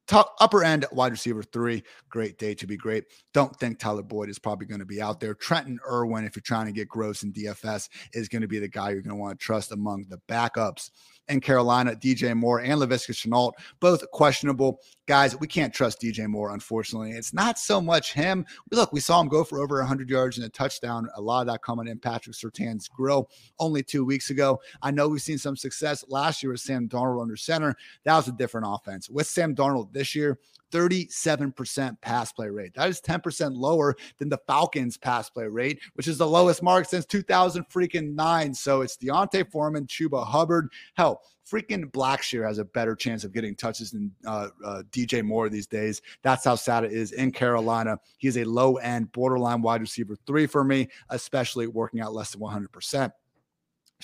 [0.06, 1.82] top upper end wide receiver three.
[2.08, 3.04] Great day to be great.
[3.32, 5.34] Don't think Tyler Boyd is probably going to be out there.
[5.34, 8.68] Trenton Irwin, if you're trying to get gross in DFS, is going to be the
[8.68, 10.90] guy you're going to want to trust among the backups
[11.28, 14.80] in Carolina, DJ Moore and Laviska Shenault, both questionable.
[15.06, 17.12] Guys, we can't trust DJ Moore, unfortunately.
[17.12, 18.44] It's not so much him.
[18.70, 21.08] Look, we saw him go for over 100 yards and a touchdown.
[21.16, 24.60] A lot of that coming in Patrick Surtain's grill only two weeks ago.
[24.82, 27.74] I know we've seen some success last year with Sam Darnold under center.
[28.04, 29.08] That was a different offense.
[29.08, 30.38] With Sam Darnold this year,
[30.74, 32.74] 37% pass play rate.
[32.74, 36.87] That is 10% lower than the Falcons pass play rate, which is the lowest mark
[36.87, 38.52] since 2000 freaking nine.
[38.52, 40.70] So it's D'Onta Foreman, Chuba Hubbard.
[40.94, 45.48] Hell, freaking Blackshear has a better chance of getting touches than uh, uh, DJ Moore
[45.48, 46.02] these days.
[46.22, 47.98] That's how sad it is in Carolina.
[48.18, 52.40] He's a low end, borderline wide receiver three for me, especially working out less than
[52.40, 53.12] 100%.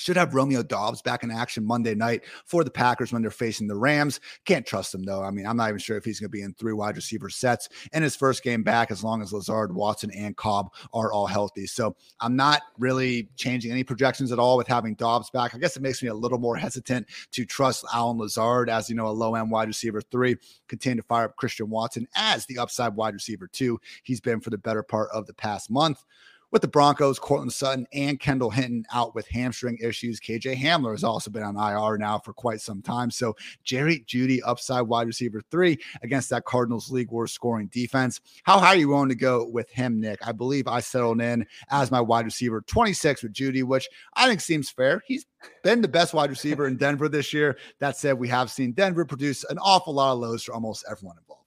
[0.00, 3.66] Should have Romeo Doubs back in action Monday night for the Packers when they're facing
[3.66, 4.18] the Rams.
[4.46, 5.22] Can't trust him though.
[5.22, 7.28] I mean, I'm not even sure if he's going to be in three wide receiver
[7.28, 11.26] sets in his first game back as long as Lazard, Watson, and Cobb are all
[11.26, 11.66] healthy.
[11.66, 15.54] So I'm not really changing any projections at all with having Doubs back.
[15.54, 18.96] I guess it makes me a little more hesitant to trust Allen Lazard as you
[18.96, 20.36] know a low end wide receiver three.
[20.68, 23.78] Continue to fire up Christian Watson as the upside wide receiver two.
[24.02, 26.02] He's been for the better part of the past month
[26.50, 30.20] with the Broncos, Courtland Sutton and Kendall Hinton out with hamstring issues.
[30.20, 33.10] KJ Hamler has also been on IR now for quite some time.
[33.10, 38.20] So Jerry Jeudy, upside wide receiver three against that Cardinals league worst scoring defense.
[38.42, 40.26] How high are you willing to go with him, Nick?
[40.26, 44.40] I believe I settled in as my wide receiver 26 with Jeudy, which I think
[44.40, 45.02] seems fair.
[45.06, 45.26] He's
[45.62, 47.56] been the best wide receiver in Denver this year.
[47.78, 51.16] That said, we have seen Denver produce an awful lot of lows for almost everyone
[51.18, 51.40] involved.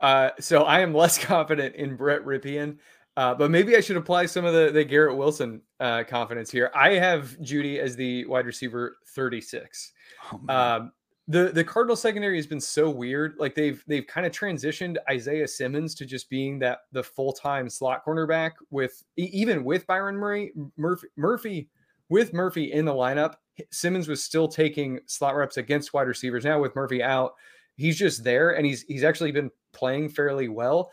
[0.00, 2.78] Uh, so I am less confident in Brett Rypien.
[3.18, 6.70] Uh, but maybe I should apply some of the, the Garrett Wilson uh, confidence here.
[6.72, 9.92] I have Jeudy as the wide receiver 36.
[10.32, 10.92] Oh, um,
[11.26, 13.34] the the Cardinal secondary has been so weird.
[13.36, 17.68] Like they've they've kind of transitioned Isaiah Simmons to just being that the full time
[17.68, 21.68] slot cornerback with even with Byron Murray Murphy Murphy
[22.08, 23.34] with Murphy in the lineup.
[23.72, 26.44] Simmons was still taking slot reps against wide receivers.
[26.44, 27.34] Now with Murphy out,
[27.74, 30.92] he's just there and he's he's actually been playing fairly well.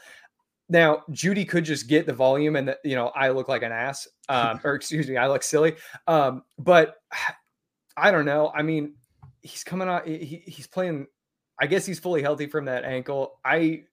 [0.67, 3.71] Now, Jeudy could just get the volume and, the, you know, I look like an
[3.71, 5.75] ass, um, or excuse me, I look silly.
[6.07, 6.95] Um, but
[7.95, 8.51] I don't know.
[8.53, 8.95] I mean,
[9.41, 11.07] he's coming out, he, he's playing,
[11.59, 13.39] I guess he's fully healthy from that ankle.
[13.45, 13.83] I,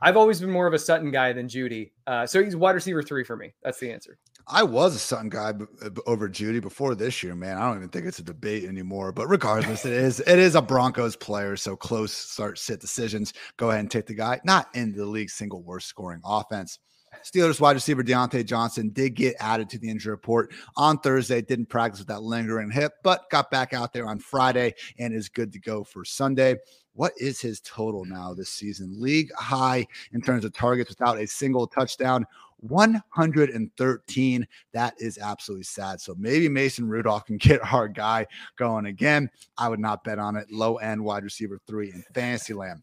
[0.00, 1.92] I've always been more of a Sutton guy than Jeudy.
[2.06, 3.52] Uh, so he's wide receiver three for me.
[3.62, 4.18] That's the answer.
[4.46, 7.56] I was a Sutton guy b- uh, b- over Jeudy before this year, man.
[7.56, 9.12] I don't even think it's a debate anymore.
[9.12, 13.32] But regardless, it is it is a Broncos player, so close start sit decisions.
[13.56, 14.40] Go ahead and take the guy.
[14.44, 16.78] Not in the league's single worst scoring offense.
[17.24, 21.42] Steelers wide receiver Diontae Johnson did get added to the injury report on Thursday.
[21.42, 25.28] Didn't practice with that lingering hip, but got back out there on Friday and is
[25.28, 26.56] good to go for Sunday.
[26.94, 29.00] What is his total now this season?
[29.00, 32.26] League high in terms of targets without a single touchdown.
[32.62, 34.48] 113.
[34.72, 36.00] That is absolutely sad.
[36.00, 39.30] So maybe Mason Rudolph can get our guy going again.
[39.58, 40.50] I would not bet on it.
[40.50, 42.82] Low end wide receiver three in fantasy land.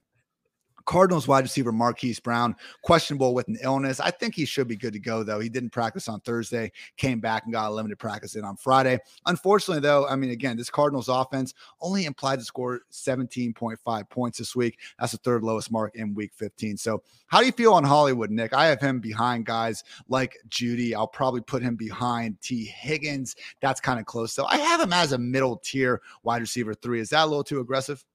[0.88, 4.00] Cardinals wide receiver Marquise Brown, questionable with an illness.
[4.00, 5.39] I think he should be good to go, though.
[5.39, 8.97] He didn't practice on Thursday, came back and got a limited practice in on Friday.
[9.26, 14.56] Unfortunately, though, I mean, again, this Cardinals offense only implied to score 17.5 points this
[14.56, 14.80] week.
[14.97, 16.78] That's the third lowest mark in week 15.
[16.78, 18.54] So, how do you feel on Hollywood, Nick?
[18.54, 20.95] I have him behind guys like Jeudy.
[20.95, 23.36] I'll probably put him behind Tee Higgins.
[23.62, 24.45] That's kind of close, though.
[24.45, 27.02] I have him as a middle tier wide receiver three.
[27.02, 28.06] Is that a little too aggressive?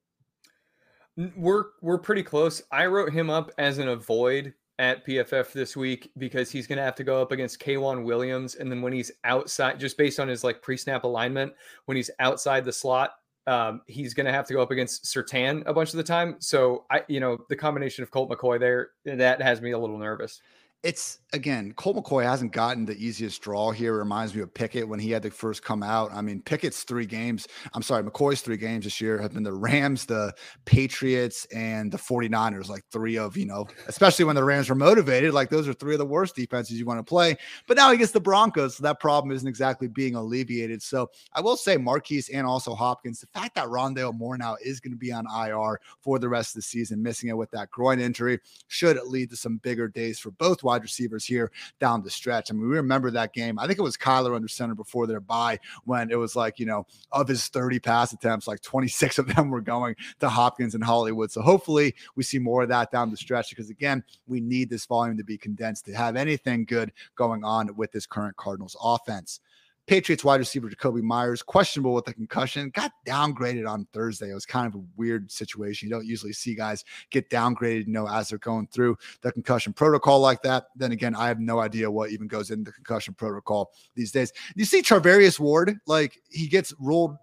[1.36, 2.62] We're we're pretty close.
[2.70, 6.82] I wrote him up as an avoid at PFF this week because he's going to
[6.82, 10.28] have to go up against K'Waun Williams, and then when he's outside, just based on
[10.28, 11.52] his like pre-snap alignment,
[11.84, 13.12] when he's outside the slot,
[13.46, 16.36] um, he's going to have to go up against Surtain a bunch of the time.
[16.38, 19.98] So I, you know, the combination of Colt McCoy there that has me a little
[19.98, 20.40] nervous
[20.82, 23.94] it's again, Colt McCoy hasn't gotten the easiest draw here.
[23.94, 26.10] It reminds me of Pickett when he had to first come out.
[26.12, 29.52] I mean, Pickett's three games, I'm sorry, McCoy's three games this year have been the
[29.52, 34.68] Rams, the Patriots, and the 49ers, like three of, you know, especially when the Rams
[34.68, 37.36] were motivated, like those are three of the worst defenses you want to play.
[37.66, 40.82] But now he gets the Broncos, so that problem isn't exactly being alleviated.
[40.82, 44.80] So I will say Marquise and also Hopkins, the fact that Rondale Moore now is
[44.80, 47.70] going to be on IR for the rest of the season, missing it with that
[47.70, 52.10] groin injury, should lead to some bigger days for both wide receivers here down the
[52.10, 52.50] stretch.
[52.50, 53.58] I mean, we remember that game.
[53.58, 56.64] I think it was Kyler under center before their bye when it was like, you
[56.64, 60.82] know, of his 30 pass attempts, like 26 of them were going to Hopkins and
[60.82, 61.30] Hollywood.
[61.30, 64.86] So hopefully we see more of that down the stretch because, again, we need this
[64.86, 69.40] volume to be condensed to have anything good going on with this current Cardinals offense.
[69.86, 74.30] Patriots wide receiver Jakobi Meyers, questionable with a concussion, got downgraded on Thursday.
[74.30, 75.88] It was kind of a weird situation.
[75.88, 79.72] You don't usually see guys get downgraded, you know, as they're going through the concussion
[79.72, 80.66] protocol like that.
[80.76, 84.32] Then again, I have no idea what even goes into the concussion protocol these days.
[84.54, 87.16] You see Charvarius Ward, like he gets ruled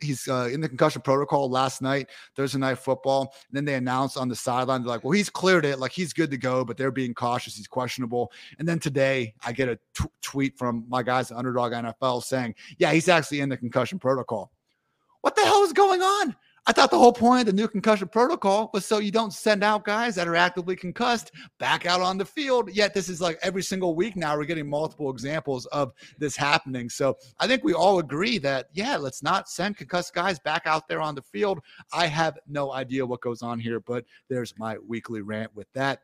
[0.00, 3.34] he's uh, in the concussion protocol last night, Thursday night football.
[3.48, 5.78] And then they announced on the sideline, they're like, well, he's cleared it.
[5.78, 7.56] Like he's good to go, but they're being cautious.
[7.56, 8.32] He's questionable.
[8.58, 12.54] And then today I get a t- tweet from my guys at Underdog NFL saying,
[12.78, 14.52] yeah, he's actually in the concussion protocol.
[15.20, 16.34] What the hell is going on?
[16.70, 19.64] I thought the whole point of the new concussion protocol was so you don't send
[19.64, 22.70] out guys that are actively concussed back out on the field.
[22.72, 26.88] Yet this is like every single week now we're getting multiple examples of this happening.
[26.88, 30.86] So I think we all agree that yeah, let's not send concussed guys back out
[30.86, 31.58] there on the field.
[31.92, 36.02] I have no idea what goes on here, but there's my weekly rant with that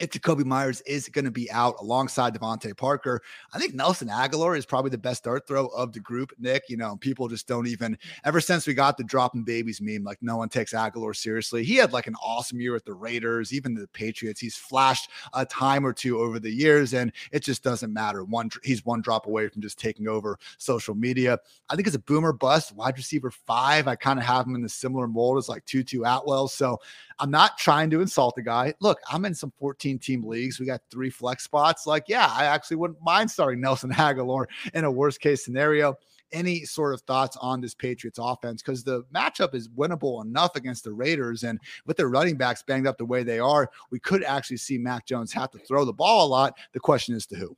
[0.00, 4.58] if Jakobi Meyers is going to be out alongside DeVante Parker, I think Nelson Agholor
[4.58, 6.32] is probably the best dart throw of the group.
[6.38, 7.96] Nick, you know, people just don't even.
[8.24, 11.64] Ever since we got the dropping babies meme, like no one takes Agholor seriously.
[11.64, 14.40] He had like an awesome year with the Raiders, even the Patriots.
[14.40, 18.24] He's flashed a time or two over the years, and it just doesn't matter.
[18.24, 21.38] One, he's one drop away from just taking over social media.
[21.70, 23.86] I think it's a boomer bust wide receiver five.
[23.86, 26.48] I kind of have him in the similar mold as like Tutu Atwell.
[26.48, 26.80] So
[27.20, 28.74] I'm not trying to insult the guy.
[28.80, 30.58] Look, I'm in some 14 team leagues.
[30.58, 31.86] We got three flex spots.
[31.86, 35.94] Like, yeah, I actually wouldn't mind starting Nelson Agholor in a worst case scenario.
[36.32, 38.62] Any sort of thoughts on this Patriots offense?
[38.62, 41.44] Because the matchup is winnable enough against the Raiders.
[41.44, 44.78] And with their running backs banged up the way they are, we could actually see
[44.78, 46.56] Mac Jones have to throw the ball a lot.
[46.72, 47.56] The question is to who?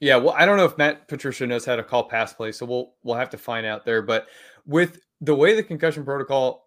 [0.00, 2.66] Yeah, well, I don't know if Matt Patricia knows how to call pass play, so
[2.66, 4.02] we'll we'll have to find out there.
[4.02, 4.26] But
[4.66, 6.66] with the way the concussion protocol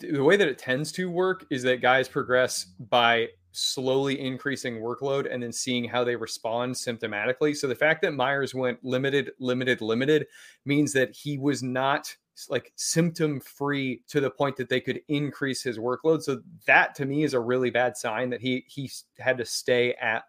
[0.00, 5.32] the way that it tends to work is that guys progress by slowly increasing workload
[5.32, 7.56] and then seeing how they respond symptomatically.
[7.56, 10.26] So the fact that Meyers went limited, limited, limited
[10.64, 12.14] means that he was not
[12.48, 16.22] like symptom free to the point that they could increase his workload.
[16.22, 19.94] So that to me is a really bad sign that he he had to stay
[19.94, 20.24] at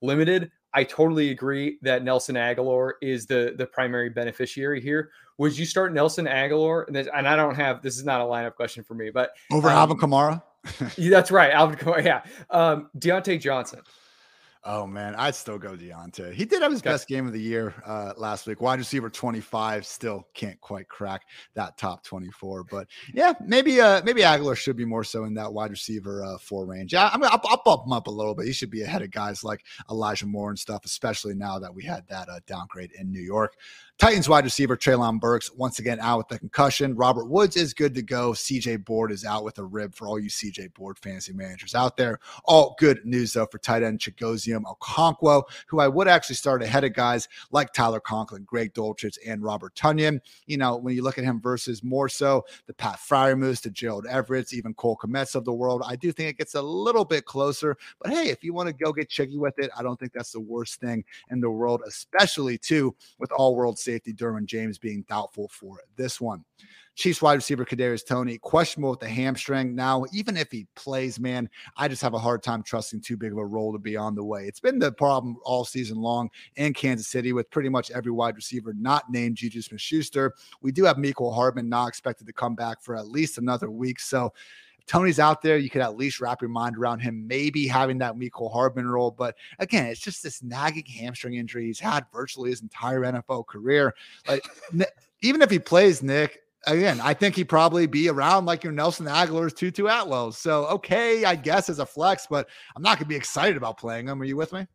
[0.00, 0.50] limited.
[0.72, 5.10] I totally agree that Nelson Agholor is the the primary beneficiary here.
[5.38, 6.86] Would you start Nelson Agholor?
[6.88, 9.68] And, and I don't have this is not a lineup question for me, but over
[9.68, 10.42] um, Alvin Kamara.
[10.98, 12.04] That's right, Alvin Kamara.
[12.04, 13.80] Yeah, um, Diontae Johnson.
[14.66, 16.32] Oh man, I'd still go Diontae.
[16.32, 16.88] He did have his okay.
[16.88, 18.62] best game of the year uh, last week.
[18.62, 22.64] Wide receiver 25 still can't quite crack that top 24.
[22.64, 26.38] But yeah, maybe uh maybe Agholor should be more so in that wide receiver uh,
[26.38, 26.94] four range.
[26.94, 28.46] Yeah, I'm I'll, I'll bump him up a little bit.
[28.46, 31.84] He should be ahead of guys like Elijah Moore and stuff, especially now that we
[31.84, 33.56] had that uh, downgrade in New York.
[33.96, 36.96] Titans wide receiver Treylon Burks once again out with the concussion.
[36.96, 38.32] Robert Woods is good to go.
[38.32, 41.96] CJ Board is out with a rib for all you CJ Board fantasy managers out
[41.96, 42.18] there.
[42.44, 46.82] All good news though for tight end Chigoziem Okonkwo, who I would actually start ahead
[46.82, 50.18] of guys like Tyler Conklin, Greg Dulcich, and Robert Tonyan.
[50.46, 54.06] You know, when you look at him versus more so the Pat Freiermuths, the Gerald
[54.06, 57.26] Everett's, even Cole Kmets of the world, I do think it gets a little bit
[57.26, 57.76] closer.
[58.02, 60.32] But hey, if you want to go get chicky with it, I don't think that's
[60.32, 65.04] the worst thing in the world, especially too with all world safety Derwin James being
[65.08, 66.44] doubtful for this one.
[66.96, 69.74] Chiefs wide receiver Kadarius Toney questionable with the hamstring.
[69.74, 73.32] Now, even if he plays, man, I just have a hard time trusting too big
[73.32, 74.44] of a role to be on the way.
[74.44, 78.36] It's been the problem all season long in Kansas City with pretty much every wide
[78.36, 80.34] receiver not named Juju Smith-Schuster.
[80.62, 83.98] We do have Mecole Hardman not expected to come back for at least another week,
[83.98, 84.32] so
[84.86, 88.16] Toney's out there, you could at least wrap your mind around him maybe having that
[88.16, 89.10] Mecole Hardman role.
[89.10, 93.94] But again, it's just this nagging hamstring injury he's had virtually his entire NFL career.
[94.28, 94.44] Like
[95.22, 99.06] even if he plays, Nick, again, I think he'd probably be around like your Nelson
[99.06, 100.32] Agholor's Tutu Atwell.
[100.32, 104.08] So okay, I guess as a flex, but I'm not gonna be excited about playing
[104.08, 104.20] him.
[104.20, 104.66] Are you with me?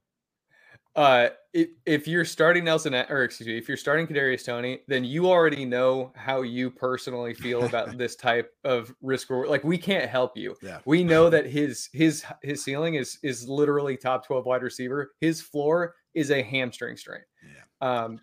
[0.99, 5.05] Uh, if, if you're starting Nelson, or excuse me, if you're starting Kadarius Toney, then
[5.05, 9.47] you already know how you personally feel about this type of risk reward.
[9.47, 10.57] Like we can't help you.
[10.61, 10.79] Yeah.
[10.83, 15.13] We know that his his his ceiling is is literally top twelve wide receiver.
[15.21, 17.21] His floor is a hamstring strain.
[17.41, 18.03] Yeah.
[18.03, 18.19] Um,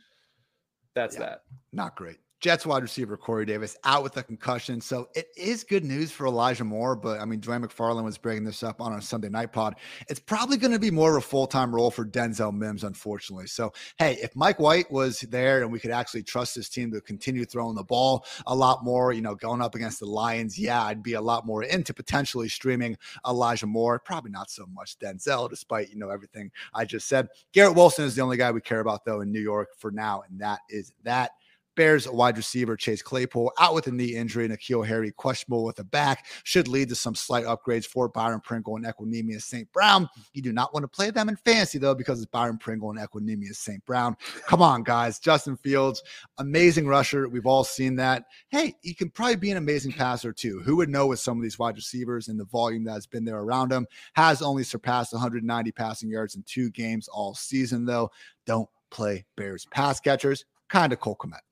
[0.95, 1.21] that's yeah.
[1.21, 1.41] that.
[1.73, 2.19] Not great.
[2.40, 4.81] Jets wide receiver Corey Davis out with a concussion.
[4.81, 6.94] So it is good news for Elijah Moore.
[6.94, 9.77] But I mean, Dwain McFarland was breaking this up on a Sunday night pod.
[10.09, 13.46] It's probably going to be more of a full time role for Denzel Mims, unfortunately.
[13.46, 17.01] So, hey, if Mike White was there and we could actually trust this team to
[17.01, 20.83] continue throwing the ball a lot more, you know, going up against the Lions, yeah,
[20.83, 23.99] I'd be a lot more into potentially streaming Elijah Moore.
[23.99, 27.29] Probably not so much Denzel, despite, you know, everything I just said.
[27.53, 30.22] Garrett Wilson is the only guy we care about, though, in New York for now.
[30.29, 31.31] And that is that.
[31.77, 34.47] Bears wide receiver Chase Claypool out with a knee injury.
[34.47, 38.41] and N'Keal Harry questionable with a back should lead to some slight upgrades for Byron
[38.41, 39.71] Pringle and Equanimeous St.
[39.73, 40.09] Brown.
[40.33, 42.99] You do not want to play them in fantasy though because it's Byron Pringle and
[42.99, 43.85] Equanimeous St.
[43.85, 44.17] Brown.
[44.47, 45.19] Come on, guys.
[45.19, 46.03] Justin Fields,
[46.39, 47.29] amazing rusher.
[47.29, 48.25] We've all seen that.
[48.49, 50.61] Hey, he can probably be an amazing passer too.
[50.65, 53.41] Who would know with some of these wide receivers and the volume that's been there
[53.41, 53.87] around him?
[54.15, 58.11] Has only surpassed 190 passing yards in two games all season though.
[58.47, 60.45] Don't play Bears pass catchers.
[60.68, 61.45] Kind of Cole Kmet.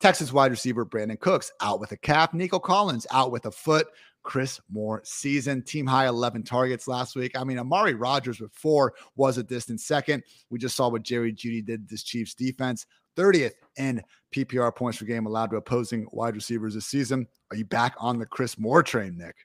[0.00, 2.32] Texas wide receiver Brandin Cooks out with a calf.
[2.32, 3.88] Nico Collins out with a foot.
[4.22, 5.62] Chris Moore season.
[5.62, 7.38] Team high 11 targets last week.
[7.38, 10.22] I mean, Amari Rogers with four was a distant second.
[10.50, 12.86] We just saw what Jerry Jeudy did this Chiefs defense.
[13.16, 14.02] 30th in
[14.34, 17.26] PPR points per game allowed to opposing wide receivers this season.
[17.50, 19.36] Are you back on the Chris Moore train, Nick?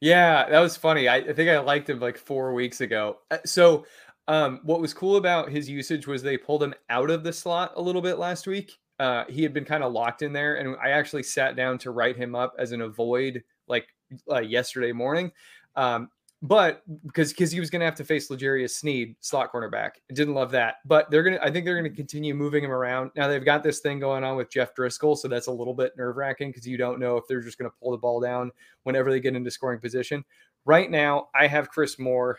[0.00, 1.08] Yeah, that was funny.
[1.08, 3.18] I, I think I liked him like four weeks ago.
[3.30, 3.84] Uh, so,
[4.28, 7.72] um, what was cool about his usage was they pulled him out of the slot
[7.76, 8.78] a little bit last week.
[9.00, 11.90] Uh, he had been kind of locked in there, and I actually sat down to
[11.90, 13.86] write him up as an avoid like
[14.30, 15.32] uh, yesterday morning.
[15.74, 16.10] Um,
[16.42, 20.34] but because because he was going to have to face L'Jarius Sneed, slot cornerback, didn't
[20.34, 20.76] love that.
[20.84, 23.10] But they're gonna, I think they're gonna continue moving him around.
[23.16, 25.96] Now they've got this thing going on with Jeff Driskel, so that's a little bit
[25.96, 28.52] nerve wracking because you don't know if they're just going to pull the ball down
[28.82, 30.22] whenever they get into scoring position.
[30.66, 32.38] Right now, I have Chris Moore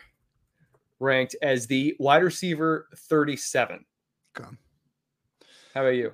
[0.99, 3.83] ranked as the wide receiver 37.
[4.37, 4.49] Okay.
[5.73, 6.11] How about you?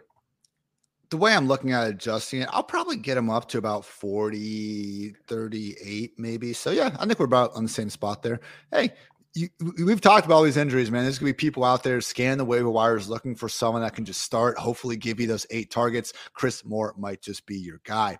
[1.10, 5.16] The way I'm looking at adjusting it, I'll probably get him up to about 40,
[5.28, 6.54] 38, maybe.
[6.54, 8.40] So, yeah, I think we're about on the same spot there.
[8.72, 8.94] Hey,
[9.34, 9.50] you,
[9.86, 11.04] we've talked about all these injuries, man.
[11.04, 14.06] There's gonna be people out there scanning the waiver wires looking for someone that can
[14.06, 16.14] just start, hopefully give you those eight targets.
[16.34, 18.18] Chris Moore might just be your guy.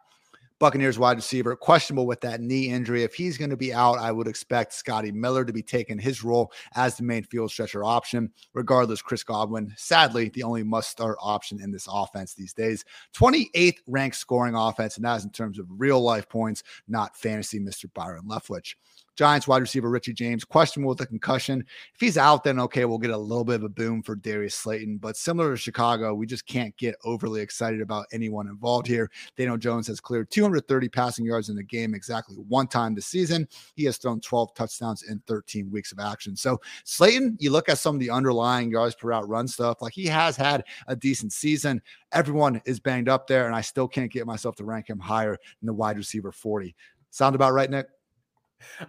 [0.60, 3.04] Buccaneers wide receiver, questionable with that knee injury.
[3.04, 6.24] If he's going to be out, I would expect Scotty Miller to be taking his
[6.24, 8.32] role as the main field stretcher option.
[8.54, 12.84] Regardless, Chris Godwin, sadly, the only must start option in this offense these days.
[13.16, 17.60] 28th ranked scoring offense, and that is in terms of real life points, not fantasy,
[17.60, 17.86] Mr.
[17.94, 18.76] Byron Leftwich.
[19.18, 21.66] Giants wide receiver Richie James, questionable with a concussion.
[21.96, 24.54] If he's out, then okay, we'll get a little bit of a boom for Darius
[24.54, 24.98] Slayton.
[25.00, 29.10] But similar to Chicago, we just can't get overly excited about anyone involved here.
[29.36, 33.48] Daniel Jones has cleared 230 passing yards in the game exactly one time this season.
[33.76, 36.36] He has thrown 12 touchdowns in 13 weeks of action.
[36.36, 39.94] So Slayton, you look at some of the underlying yards per out run stuff, like
[39.94, 41.82] he has had a decent season.
[42.12, 45.38] Everyone is banged up there, and I still can't get myself to rank him higher
[45.60, 46.76] than the wide receiver 40.
[47.10, 47.88] Sound about right, Nick?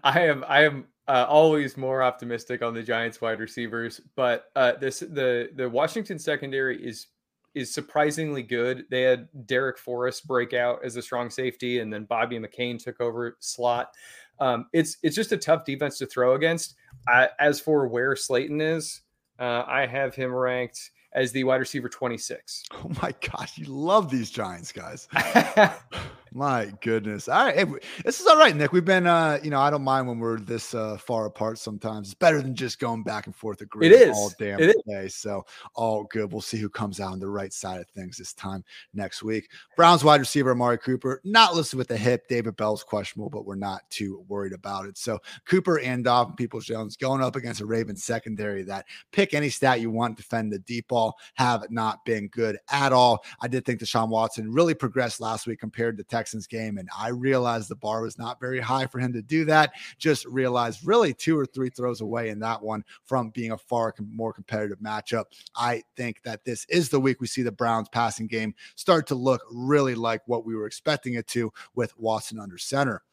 [0.04, 4.72] I am I am uh, always more optimistic on the Giants wide receivers, but uh,
[4.80, 7.06] this the the Washington secondary is
[7.54, 8.84] is surprisingly good.
[8.90, 13.00] They had Darrick Forrest break out as a strong safety, and then Bobby McCain took
[13.00, 13.94] over slot.
[14.38, 16.74] Um, it's it's just a tough defense to throw against.
[17.08, 19.00] I, as for where Slayton is,
[19.38, 22.64] uh, I have him ranked as the wide receiver 26.
[22.72, 25.08] Oh my gosh, you love these Giants guys.
[26.32, 27.28] My goodness.
[27.28, 27.54] All right.
[27.54, 27.64] Hey,
[28.04, 28.72] this is all right, Nick.
[28.72, 32.08] We've been, uh, you know, I don't mind when we're this uh, far apart sometimes.
[32.08, 34.16] It's better than just going back and forth agreeing it is.
[34.16, 35.06] all damn it day.
[35.06, 35.14] Is.
[35.14, 36.32] So, all good.
[36.32, 38.64] We'll see who comes out on the right side of things this time
[38.94, 39.48] next week.
[39.76, 42.28] Browns wide receiver Amari Cooper, not listed with the hip.
[42.28, 44.98] David Bell's questionable, but we're not too worried about it.
[44.98, 49.48] So, Cooper and Donovan Peoples Jones going up against a Ravens secondary that pick any
[49.48, 53.24] stat you want, defend the deep ball, have not been good at all.
[53.40, 56.78] I did think Deshaun Watson really progressed last week compared to Texans game.
[56.78, 59.72] And I realized the bar was not very high for him to do that.
[59.98, 63.94] Just realized really two or three throws away in that one from being a far
[64.12, 65.26] more competitive matchup.
[65.54, 69.14] I think that this is the week we see the Browns passing game start to
[69.14, 73.04] look really like what we were expecting it to with Watson under center.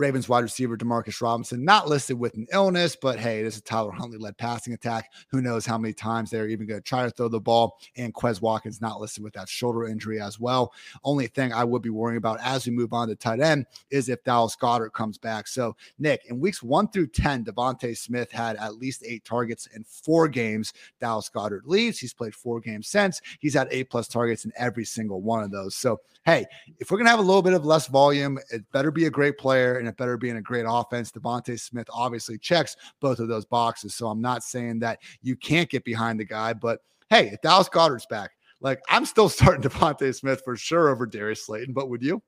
[0.00, 3.60] Ravens wide receiver Demarcus Robinson, not listed with an illness, but hey, it is a
[3.60, 5.12] Tyler Huntley led passing attack.
[5.28, 7.78] Who knows how many times they're even going to try to throw the ball?
[7.96, 10.72] And Quez Watkins not listed with that shoulder injury as well.
[11.04, 14.08] Only thing I would be worrying about as we move on to tight end is
[14.08, 15.46] if Dallas Goedert comes back.
[15.46, 19.84] So, Nick, in weeks one through 10, DeVonta Smith had at least eight targets in
[19.84, 20.72] four games.
[20.98, 21.98] Dallas Goedert leaves.
[21.98, 23.20] He's played four games since.
[23.40, 25.74] He's had eight plus targets in every single one of those.
[25.74, 26.46] So, hey,
[26.78, 29.10] if we're going to have a little bit of less volume, it better be a
[29.10, 31.10] great player and it better be in a great offense.
[31.10, 33.94] DeVonta Smith obviously checks both of those boxes.
[33.94, 36.80] So I'm not saying that you can't get behind the guy, but
[37.10, 38.30] hey, if Dallas Goedert's back,
[38.60, 42.22] like I'm still starting DeVonta Smith for sure over Darius Slayton, but would you?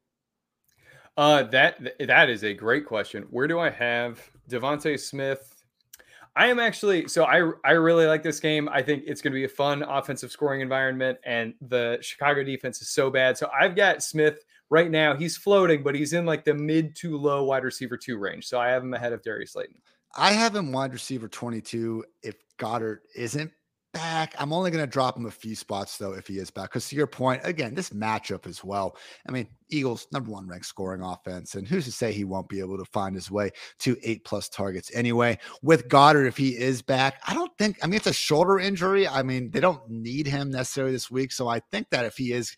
[1.17, 3.25] Uh, that that is a great question.
[3.31, 5.63] Where do I have DeVonta Smith?
[6.35, 8.69] I am actually so I I really like this game.
[8.71, 12.81] I think it's going to be a fun offensive scoring environment, and the Chicago defense
[12.81, 13.37] is so bad.
[13.37, 14.43] So I've got Smith
[14.73, 18.17] right now he's floating, but he's in like the mid to low wide receiver two
[18.17, 18.49] range.
[18.49, 19.77] So I have him ahead of Darius Slayton.
[20.17, 23.53] I have him wide receiver 22 if Goedert isn't
[23.93, 24.35] back.
[24.39, 26.71] I'm only going to drop him a few spots though if he is back.
[26.71, 28.97] Because to your point, again, this matchup as well.
[29.29, 32.61] I mean, Eagles number one ranked scoring offense, and who's to say he won't be
[32.61, 33.51] able to find his way
[33.81, 35.39] to eight plus targets anyway?
[35.63, 37.79] With Goedert, if he is back, I don't think.
[37.83, 39.07] I mean, it's a shoulder injury.
[39.07, 42.33] I mean, they don't need him necessarily this week, so I think that if he
[42.33, 42.57] is,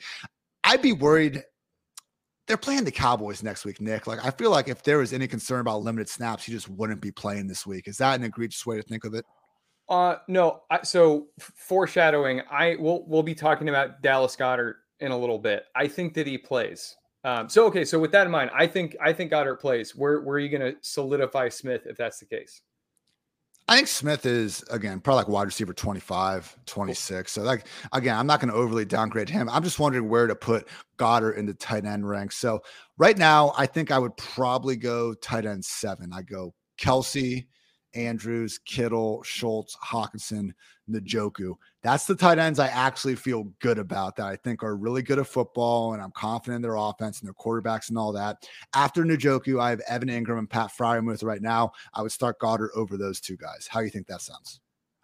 [0.63, 1.43] I'd be worried.
[2.47, 4.07] They're playing the Cowboys next week, Nick.
[4.07, 7.01] Like, I feel like if there was any concern about limited snaps, he just wouldn't
[7.01, 7.89] be playing this week.
[7.89, 9.25] Is that an egregious way to think of it?
[9.89, 10.63] Uh, no.
[10.71, 15.65] I, so foreshadowing, I will we'll be talking about Dallas Goedert in a little bit.
[15.75, 16.97] I think that he plays.
[17.25, 19.97] Um, so okay, so with that in mind, I think I think Goedert plays.
[19.97, 22.61] Where where are you going to solidify Smith if that's the case?
[23.67, 27.33] I think Smith is again probably like wide receiver 25, 26.
[27.33, 29.49] So like again, I'm not going to overly downgrade him.
[29.49, 32.37] I'm just wondering where to put Goedert in the tight end ranks.
[32.37, 32.61] So
[32.99, 36.13] right now, I think I would probably go tight end seven.
[36.13, 37.47] I go Kelce,
[37.95, 40.51] Andrews, Kittle, Schultz, Hockenson,
[40.91, 41.55] Njoku.
[41.85, 45.19] That's the tight ends I actually feel good about that I think are really good
[45.19, 48.49] at football and I'm confident in their offense and their quarterbacks and all that.
[48.75, 51.73] After Njoku, I have Evan Engram and Pat Freiermuth right now.
[51.93, 53.69] I would start Goedert over those two guys.
[53.69, 54.61] How do you think that sounds?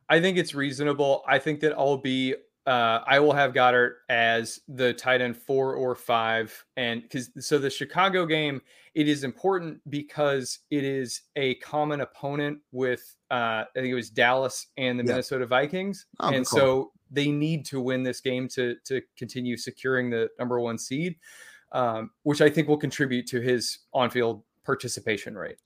[0.09, 1.23] I think it's reasonable.
[1.29, 2.35] I think that I'll be
[2.67, 6.65] uh, I will have Goedert as the tight end four or five.
[6.77, 8.61] And because so the Chicago game,
[8.95, 14.11] it is important because it is a common opponent with, uh, I think it was
[14.11, 15.13] Dallas and the yeah.
[15.13, 16.07] Minnesota Vikings.
[16.21, 16.59] Oh, and cool.
[16.59, 21.17] so they need to win this game to, to continue securing the number one seed,
[21.73, 25.57] um, which I think will contribute to his on field participation rate.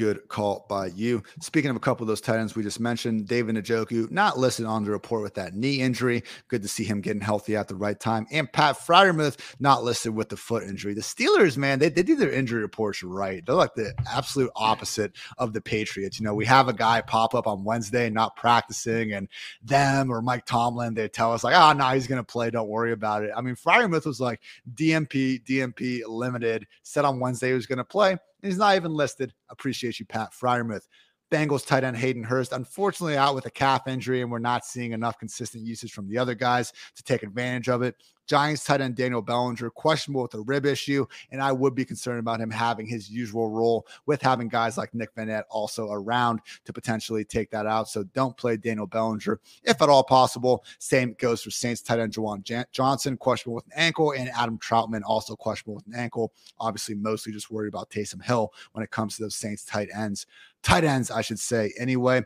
[0.00, 1.22] Good call by you.
[1.42, 4.64] Speaking of a couple of those tight ends we just mentioned, David Njoku, not listed
[4.64, 6.22] on the report with that knee injury.
[6.48, 8.26] Good to see him getting healthy at the right time.
[8.30, 10.94] And Pat Freiermuth, not listed with the foot injury.
[10.94, 13.44] The Steelers, man, they, they do their injury reports right.
[13.44, 16.18] They're like the absolute opposite of the Patriots.
[16.18, 19.28] You know, we have a guy pop up on Wednesday not practicing, and
[19.62, 22.48] them or Mike Tomlin, they tell us, like, ah, oh, no, he's going to play.
[22.48, 23.32] Don't worry about it.
[23.36, 24.40] I mean, Freiermuth was like
[24.74, 29.32] DNP, DNP limited, said on Wednesday he was going to play He's not even listed.
[29.48, 30.86] Appreciate you, Pat Freiermuth.
[31.30, 34.92] Bengals tight end Hayden Hurst, unfortunately, out with a calf injury, and we're not seeing
[34.92, 37.94] enough consistent usage from the other guys to take advantage of it.
[38.30, 42.20] Giants tight end Daniel Bellinger, questionable with a rib issue, and I would be concerned
[42.20, 46.72] about him having his usual role with having guys like Nick Vannett also around to
[46.72, 47.88] potentially take that out.
[47.88, 50.64] So don't play Daniel Bellinger if at all possible.
[50.78, 54.60] Same goes for Saints tight end Juwan Jan- Johnson, questionable with an ankle, and Adam
[54.60, 56.32] Trautman also questionable with an ankle.
[56.60, 60.28] Obviously, mostly just worried about Taysom Hill when it comes to those Saints tight ends,
[60.62, 61.72] tight ends, I should say.
[61.80, 62.22] Anyway.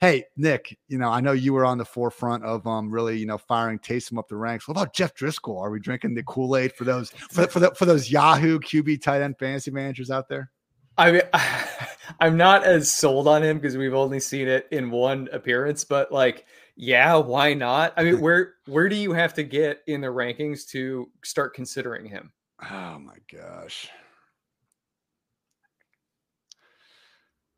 [0.00, 3.26] Hey, Nick, you know, I know you were on the forefront of um really, you
[3.26, 4.68] know, firing Taysom up the ranks.
[4.68, 5.60] What about Jeff Driskel?
[5.60, 9.22] Are we drinking the Kool-Aid for those for, for, the, for those Yahoo QB tight
[9.22, 10.50] end fantasy managers out there?
[10.96, 11.22] I mean,
[12.20, 16.12] I'm not as sold on him because we've only seen it in one appearance, but
[16.12, 16.46] like,
[16.76, 17.92] yeah, why not?
[17.96, 22.06] I mean, where where do you have to get in the rankings to start considering
[22.06, 22.32] him?
[22.70, 23.88] Oh my gosh.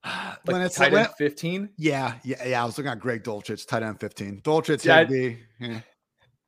[0.04, 3.66] like when it's tight end 15 yeah yeah yeah i was looking at greg dulcich
[3.66, 5.80] tight end 15 dulcich yeah, be, yeah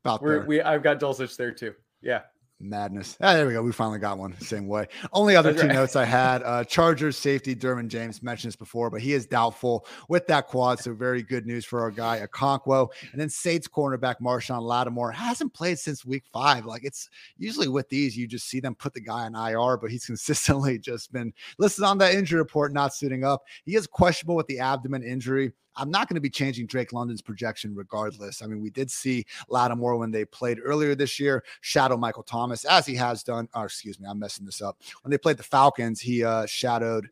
[0.04, 0.40] about there.
[0.46, 1.74] we i've got dulcich there too.
[2.00, 2.22] Yeah
[2.62, 3.16] Madness.
[3.20, 3.62] Ah, there we go.
[3.62, 4.86] We finally got one same way.
[5.12, 9.00] Only other two notes I had uh, Chargers safety Derwin James mentioned this before, but
[9.00, 10.78] he is doubtful with that quad.
[10.78, 12.88] So, very good news for our guy, Okonkwo.
[13.12, 16.64] And then Saints cornerback Marshon Lattimore hasn't played since week five.
[16.64, 19.90] Like, it's usually with these, you just see them put the guy on IR, but
[19.90, 23.42] he's consistently just been listed on that injury report, not suiting up.
[23.64, 25.52] He is questionable with the abdomen injury.
[25.76, 28.42] I'm not going to be changing Drake London's projection regardless.
[28.42, 32.64] I mean, we did see Lattimore when they played earlier this year shadow Michael Thomas
[32.64, 33.48] as he has done.
[33.54, 34.78] Or excuse me, I'm messing this up.
[35.02, 37.08] When they played the Falcons, he uh, shadowed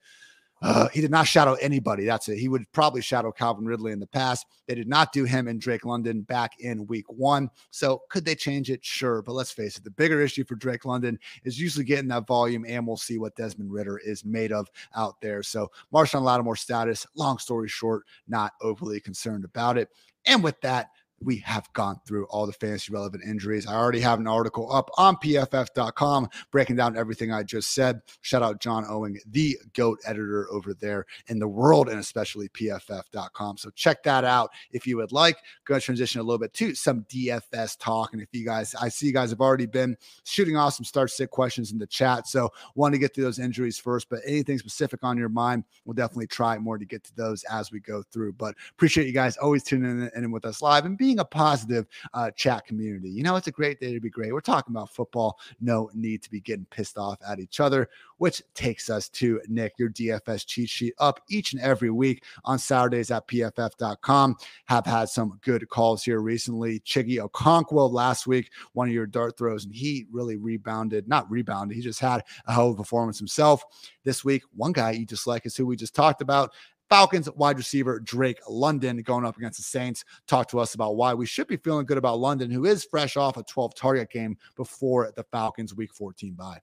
[0.63, 2.05] uh, he did not shadow anybody.
[2.05, 2.39] That's it.
[2.39, 4.47] He would probably shadow Calvin Ridley in the past.
[4.67, 7.49] They did not do him and Drake London back in week one.
[7.71, 8.85] So could they change it?
[8.85, 9.23] Sure.
[9.23, 12.65] But let's face it, the bigger issue for Drake London is usually getting that volume,
[12.69, 15.43] and we'll see what Desmond Ridder is made of out there.
[15.43, 19.89] So Marshon Lattimore status, long story short, not overly concerned about it.
[20.27, 20.91] And with that,
[21.23, 23.67] we have gone through all the fantasy relevant injuries.
[23.67, 28.01] I already have an article up on pff.com breaking down everything I just said.
[28.23, 33.59] Shout out John Owing, the GOAT editor over there in the world and especially pff.com.
[33.59, 35.37] So check that out if you would like.
[35.65, 38.13] Going to transition a little bit to some DFS talk.
[38.13, 41.11] And if you guys, I see you guys have already been shooting off some start
[41.11, 42.29] sick questions in the chat.
[42.29, 45.95] So want to get to those injuries first, but anything specific on your mind, we'll
[45.95, 48.33] definitely try more to get to those as we go through.
[48.35, 51.25] But appreciate you guys always tuning in, in with us live and be being a
[51.25, 53.11] positive uh, chat community.
[53.11, 54.33] You know, it's a great day to be great.
[54.33, 55.41] We're talking about football.
[55.61, 57.89] No need to be getting pissed off at each other,
[58.19, 62.61] which takes us to Nick, your DFS cheat sheet up each and every week on
[62.61, 64.37] Saturdays at pff.com.
[64.67, 66.79] Have had some good calls here recently.
[66.81, 71.75] Chiggy Okonkwo last week, one of your dart throws, and he really rebounded, not rebounded,
[71.75, 73.65] he just had a hell of a performance himself.
[74.05, 76.53] This week, one guy you dislike is who we just talked about.
[76.91, 80.05] Falcons wide receiver Drake London going up against the Saints.
[80.27, 83.17] Talk to us about why we should be feeling good about London, who is fresh
[83.17, 86.61] off a 12 target game before the Falcons week 14 bye.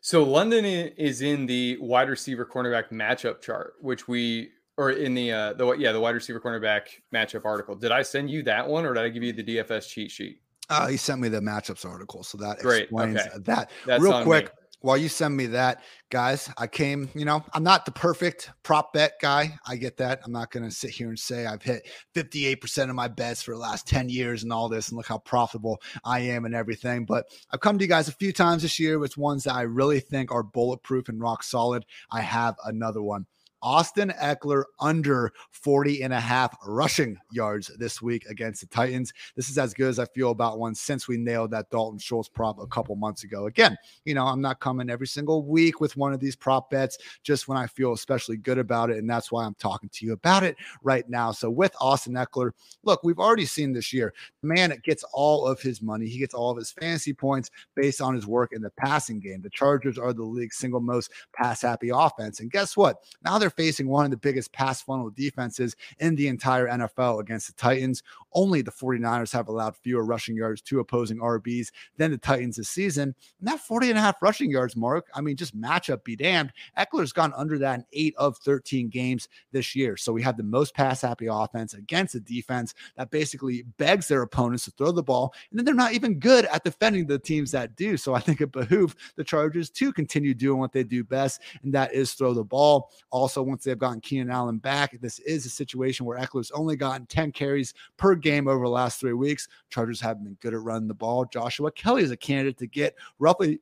[0.00, 5.30] So London is in the wide receiver cornerback matchup chart, which we or in the
[5.30, 6.82] uh the yeah the wide receiver cornerback
[7.14, 7.76] matchup article.
[7.76, 10.40] Did I send you that one or did I give you the DFS cheat sheet?
[10.68, 12.84] Uh, he sent me the matchups article, so that Great.
[12.84, 13.28] explains okay.
[13.40, 13.70] that.
[13.86, 14.50] That's Real quick, me
[14.80, 18.92] while you send me that, guys, I came, you know, I'm not the perfect prop
[18.92, 19.58] bet guy.
[19.66, 20.20] I get that.
[20.24, 23.52] I'm not going to sit here and say I've hit 58% of my bets for
[23.52, 27.04] the last 10 years and all this and look how profitable I am and everything.
[27.04, 29.62] But I've come to you guys a few times this year with ones that I
[29.62, 31.84] really think are bulletproof and rock solid.
[32.10, 33.26] I have another one.
[33.62, 39.12] Austin Ekeler under 40 and a half rushing yards this week against the Titans.
[39.36, 42.28] This is as good as I feel about one since we nailed that Dalton Schultz
[42.28, 43.46] prop a couple months ago.
[43.46, 46.98] Again, you know, I'm not coming every single week with one of these prop bets
[47.22, 48.98] just when I feel especially good about it.
[48.98, 51.32] And that's why I'm talking to you about it right now.
[51.32, 52.52] So with Austin Ekeler,
[52.82, 56.06] look, we've already seen this year, man, it gets all of his money.
[56.06, 59.42] He gets all of his fantasy points based on his work in the passing game.
[59.42, 62.40] The Chargers are the league's single most pass happy offense.
[62.40, 63.02] And guess what?
[63.24, 67.20] Now they're they're facing one of the biggest pass funnel defenses in the entire NFL
[67.20, 68.02] against the Titans.
[68.32, 72.68] Only the 49ers have allowed fewer rushing yards to opposing RBs than the Titans this
[72.68, 73.14] season.
[73.38, 76.52] And that 40 and a half rushing yards mark, I mean, just matchup be damned.
[76.78, 79.96] Ekeler's gone under that in eight of 13 games this year.
[79.96, 84.22] So we have the most pass happy offense against a defense that basically begs their
[84.22, 85.34] opponents to throw the ball.
[85.50, 87.96] And then they're not even good at defending the teams that do.
[87.96, 91.72] So I think it behooves the Chargers to continue doing what they do best, and
[91.74, 92.90] that is throw the ball.
[93.10, 97.06] Also, once they've gotten Keenan Allen back, this is a situation where Ekeler's only gotten
[97.06, 99.48] 10 carries per game over the last three weeks.
[99.70, 101.24] Chargers haven't been good at running the ball.
[101.24, 103.60] Joshua Kelley is a candidate to get roughly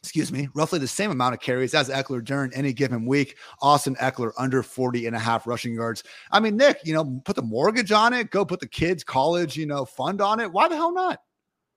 [0.00, 3.36] excuse me, roughly the same amount of carries as Ekeler during any given week.
[3.60, 6.04] Austin Ekeler under 40 and a half rushing yards.
[6.30, 9.56] I mean, Nick, you know, put the mortgage on it, go put the kids' college,
[9.56, 10.52] you know, fund on it.
[10.52, 11.20] Why the hell not?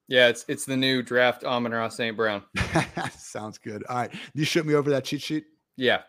[0.07, 2.16] Yeah, it's it's the new draft Amon-Ra St.
[2.16, 2.43] Brown.
[3.18, 3.84] Sounds good.
[3.89, 4.14] All right.
[4.36, 5.45] You shoot me over that cheat sheet?
[5.78, 6.01] Yeah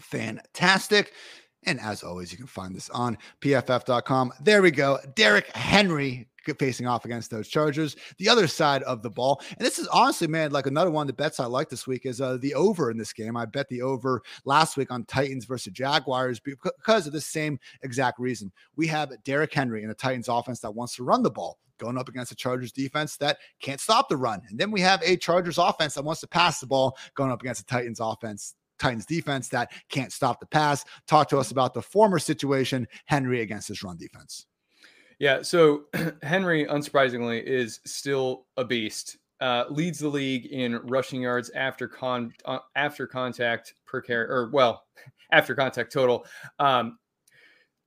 [0.00, 1.12] fantastic.
[1.68, 4.32] And as always, you can find this on pff.com.
[4.40, 4.98] There we go.
[5.14, 6.26] Derrick Henry
[6.58, 7.94] facing off against those Chargers.
[8.16, 9.42] The other side of the ball.
[9.50, 12.06] And this is honestly, man, like another one of the bets I like this week
[12.06, 13.36] is uh, the over in this game.
[13.36, 18.18] I bet the over last week on Titans versus Jaguars because of the same exact
[18.18, 18.50] reason.
[18.76, 21.98] We have Derrick Henry in the Titans offense that wants to run the ball going
[21.98, 24.40] up against a Chargers defense that can't stop the run.
[24.48, 27.42] And then we have a Chargers offense that wants to pass the ball going up
[27.42, 30.84] against a Titans offense Titans defense that can't stop the pass.
[31.06, 34.46] Talk to us about the former situation, Henry against his run defense.
[35.18, 35.84] Yeah, so
[36.22, 39.18] Henry, unsurprisingly, is still a beast.
[39.40, 44.50] Uh, leads the league in rushing yards after con uh, after contact per carry, or
[44.52, 44.84] well,
[45.32, 46.24] after contact total.
[46.58, 46.98] Um,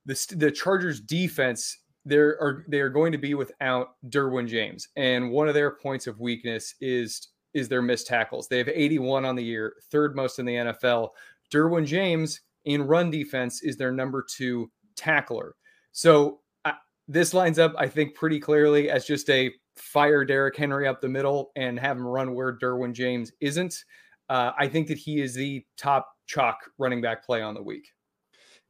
[0.06, 5.30] the the Chargers defense there are they are going to be without Derwin James, and
[5.30, 8.48] one of their points of weakness is is their missed tackles.
[8.48, 11.10] They have 81 on the year, third most in the NFL.
[11.52, 15.56] Derwin James in run defense is their number two tackler.
[15.92, 16.72] So uh,
[17.08, 21.08] this lines up, I think, pretty clearly as just a fire Derrick Henry up the
[21.08, 23.84] middle and have him run where Derwin James isn't.
[24.28, 27.88] Uh, I think that he is the top chalk running back play on the week.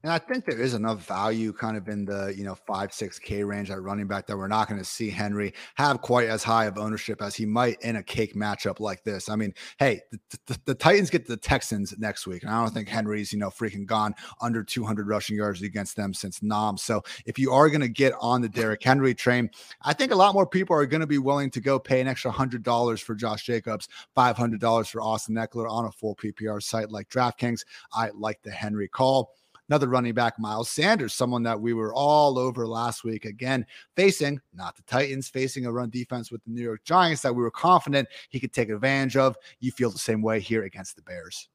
[0.03, 3.19] And I think there is enough value kind of in the, you know, five, six
[3.21, 6.43] K range at running back that we're not going to see Henry have quite as
[6.43, 9.29] high of ownership as he might in a cake matchup like this.
[9.29, 12.43] I mean, hey, the, the, the Titans get the Texans next week.
[12.43, 16.13] And I don't think Henry's, you know, freaking gone under 200 rushing yards against them
[16.13, 16.77] since Nam.
[16.77, 19.51] So if you are going to get on the Derrick Henry train,
[19.83, 22.09] I think a lot more people are going to be willing to go pay an
[22.09, 27.09] extra $100 for Josh Jacobs, $500 for Austin Ekeler on a full PPR site like
[27.09, 27.65] DraftKings.
[27.93, 29.33] I like the Henry call
[29.73, 33.25] another running back, Miles Sanders, someone that we were all over last week.
[33.25, 33.65] Again,
[33.97, 37.43] facing not the Titans, facing a run defense with the New York Giants that we
[37.43, 39.35] were confident he could take advantage of.
[39.61, 41.49] You feel the same way here against the Bears.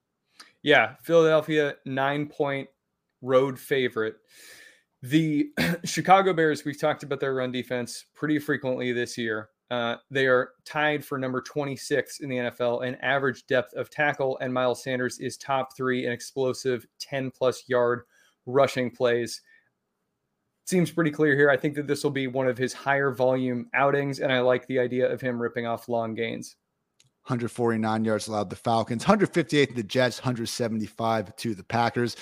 [0.63, 2.67] Yeah, Philadelphia, nine point
[3.21, 4.15] road favorite.
[5.03, 5.51] The
[5.85, 9.49] Chicago Bears, we've talked about their run defense pretty frequently this year.
[9.69, 14.37] Uh, they are tied for number 26 in the NFL in average depth of tackle,
[14.39, 18.03] and Miles Sanders is top three in explosive 10 plus yard
[18.45, 19.41] rushing plays.
[20.65, 21.49] seems pretty clear here.
[21.49, 24.65] I think that this will be one of his higher volume outings, and I like
[24.67, 26.55] the idea of him ripping off long gains.
[27.23, 32.15] 149 yards allowed the Falcons, 158 to the Jets, 175 to the Packers.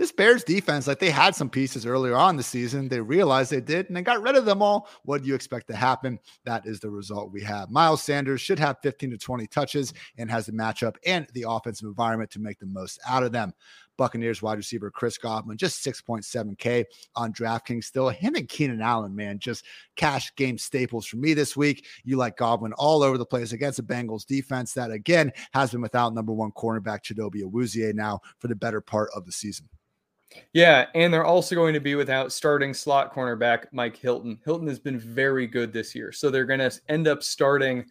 [0.00, 3.60] This Bears defense, like they had some pieces earlier on the season, they realized they
[3.60, 4.88] did and they got rid of them all.
[5.04, 6.18] What do you expect to happen?
[6.46, 7.70] That is the result we have.
[7.70, 11.86] Miles Sanders should have 15 to 20 touches and has the matchup and the offensive
[11.86, 13.52] environment to make the most out of them.
[13.98, 18.08] Buccaneers wide receiver Chris Godwin, just 6.7K on DraftKings still.
[18.08, 21.84] Him and Keenan Allen, man, just cash game staples for me this week.
[22.04, 25.82] You like Godwin all over the place against the Bengals defense that, again, has been
[25.82, 29.68] without number one cornerback Chidobe Awuzie now for the better part of the season.
[30.52, 34.38] Yeah, and they're also going to be without starting slot cornerback Mike Hilton.
[34.44, 37.84] Hilton has been very good this year, so they're going to end up starting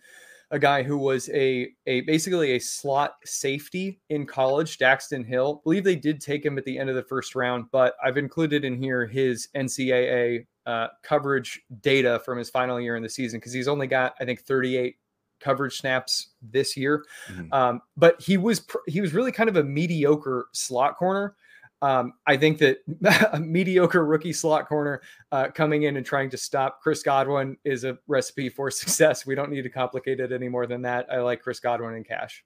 [0.52, 5.62] a guy who was a a basically a slot safety in college, Daxton Hill.
[5.62, 8.18] I believe they did take him at the end of the first round, but I've
[8.18, 13.40] included in here his NCAA uh, coverage data from his final year in the season
[13.40, 14.96] because he's only got I think 38
[15.40, 17.06] coverage snaps this year.
[17.32, 17.54] Mm-hmm.
[17.54, 21.36] Um, but he was pr- he was really kind of a mediocre slot corner.
[21.82, 22.80] Um, I think that
[23.34, 25.02] a mediocre rookie slot corner
[25.32, 29.26] uh, coming in and trying to stop Chris Godwin is a recipe for success.
[29.26, 31.08] We don't need to complicate it any more than that.
[31.12, 32.44] I like Chris Godwin in cash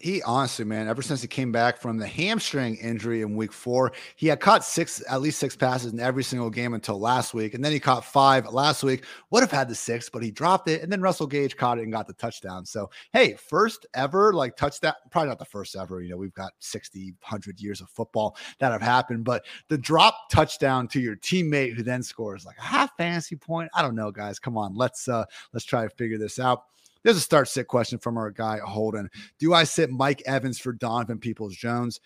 [0.00, 3.92] he honestly, man, ever since he came back from the hamstring injury in week four,
[4.16, 7.54] he had caught six, at least six passes in every single game until last week.
[7.54, 9.04] And then he caught five last week.
[9.30, 10.82] Would have had the six, but he dropped it.
[10.82, 12.64] And then Russell Gage caught it and got the touchdown.
[12.64, 16.00] So, hey, first ever like touchdown, probably not the first ever.
[16.00, 20.30] You know, we've got 60, 100 years of football that have happened, but the drop
[20.30, 23.70] touchdown to your teammate who then scores like a half fantasy point.
[23.74, 24.38] I don't know, guys.
[24.38, 26.64] Come on, let's uh let's try to figure this out.
[27.02, 29.08] There's a start sit question from our guy Holden.
[29.38, 32.00] Do I sit Mike Evans for Donovan Peoples Jones?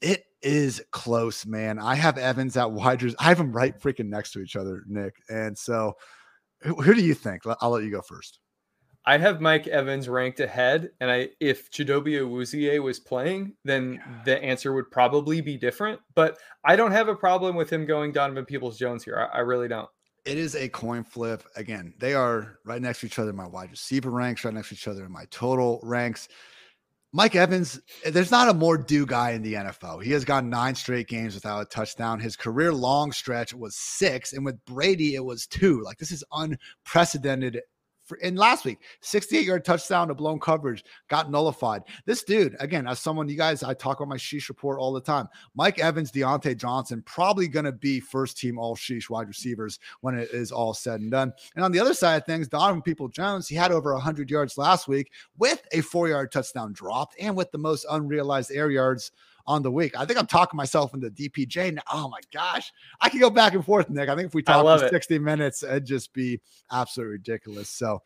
[0.00, 1.78] It is close, man.
[1.78, 3.16] I have Evans at wide receivers.
[3.18, 5.14] I have them right freaking next to each other, Nick.
[5.28, 5.94] And so,
[6.60, 7.42] who, who do you think?
[7.60, 8.40] I'll let you go first.
[9.06, 14.42] I have Mike Evans ranked ahead, and I if Chidobe Awuzie was playing, then the
[14.42, 16.00] answer would probably be different.
[16.14, 19.28] But I don't have a problem with him going Donovan Peoples Jones here.
[19.32, 19.88] I, I really don't
[20.24, 21.44] it is a coin flip.
[21.56, 24.70] Again, they are right next to each other in my wide receiver ranks, right next
[24.70, 26.28] to each other in my total ranks.
[27.12, 30.02] Mike Evans, eh, there's not a more due guy in the NFL.
[30.02, 32.18] He has gone nine straight games without a touchdown.
[32.18, 35.80] His career long stretch was six, and with Brady, it was two.
[35.82, 37.60] Like this is unprecedented
[38.04, 41.82] for, in last week, 68 yard touchdown to blown coverage got nullified.
[42.04, 45.00] This dude, again, as someone you guys, I talk about my sheesh report all the
[45.00, 45.28] time.
[45.54, 50.16] Mike Evans, Diontae Johnson, probably going to be first team all sheesh wide receivers when
[50.16, 51.32] it is all said and done.
[51.56, 54.58] And on the other side of things, Donovan People Jones, he had over 100 yards
[54.58, 59.12] last week with a four yard touchdown dropped and with the most unrealized air yards
[59.46, 59.98] on the week.
[59.98, 61.74] I think I'm talking myself into DPJ.
[61.74, 61.82] Now.
[61.92, 64.08] Oh my gosh, I can go back and forth, Nick.
[64.08, 66.40] I think if we talk for 60 minutes, it'd just be
[66.70, 67.68] absolutely ridiculous.
[67.68, 68.02] So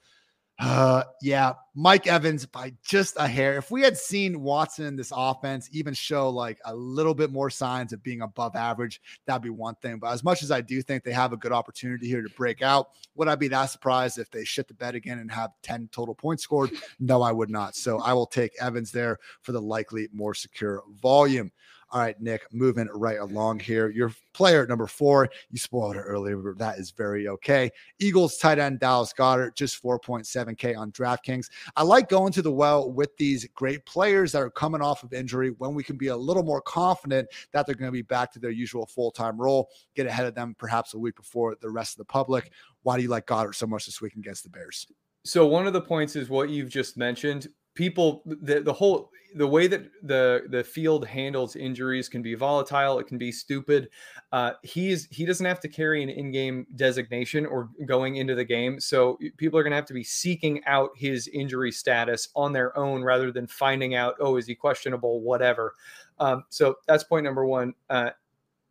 [0.60, 3.56] uh, yeah, Mike Evans by just a hair.
[3.58, 7.48] If we had seen Watson in this offense even show like a little bit more
[7.48, 9.98] signs of being above average, that'd be one thing.
[10.00, 12.60] But as much as I do think they have a good opportunity here to break
[12.60, 15.90] out, would I be that surprised if they shit the bed again and have 10
[15.92, 16.70] total points scored?
[17.00, 17.76] No, I would not.
[17.76, 21.52] So I will take Evans there for the likely more secure volume.
[21.90, 23.88] All right, Nick, moving right along here.
[23.88, 27.70] Your player number four, you spoiled it earlier, but that is very okay.
[27.98, 31.48] Eagles tight end Dallas Goedert, just 4.7K on DraftKings.
[31.76, 35.14] I like going to the well with these great players that are coming off of
[35.14, 38.32] injury when we can be a little more confident that they're going to be back
[38.32, 41.70] to their usual full time role, get ahead of them perhaps a week before the
[41.70, 42.52] rest of the public.
[42.82, 44.86] Why do you like Goedert so much this week against the Bears?
[45.24, 47.48] So, one of the points is what you've just mentioned
[47.78, 52.98] people the, the whole the way that the the field handles injuries can be volatile
[52.98, 53.88] it can be stupid.
[54.32, 58.80] Uh, he's he doesn't have to carry an in-game designation or going into the game.
[58.80, 62.76] So people are going to have to be seeking out his injury status on their
[62.76, 65.74] own rather than finding out oh is he questionable whatever.
[66.18, 67.74] Um, so that's point number one.
[67.88, 68.10] Uh,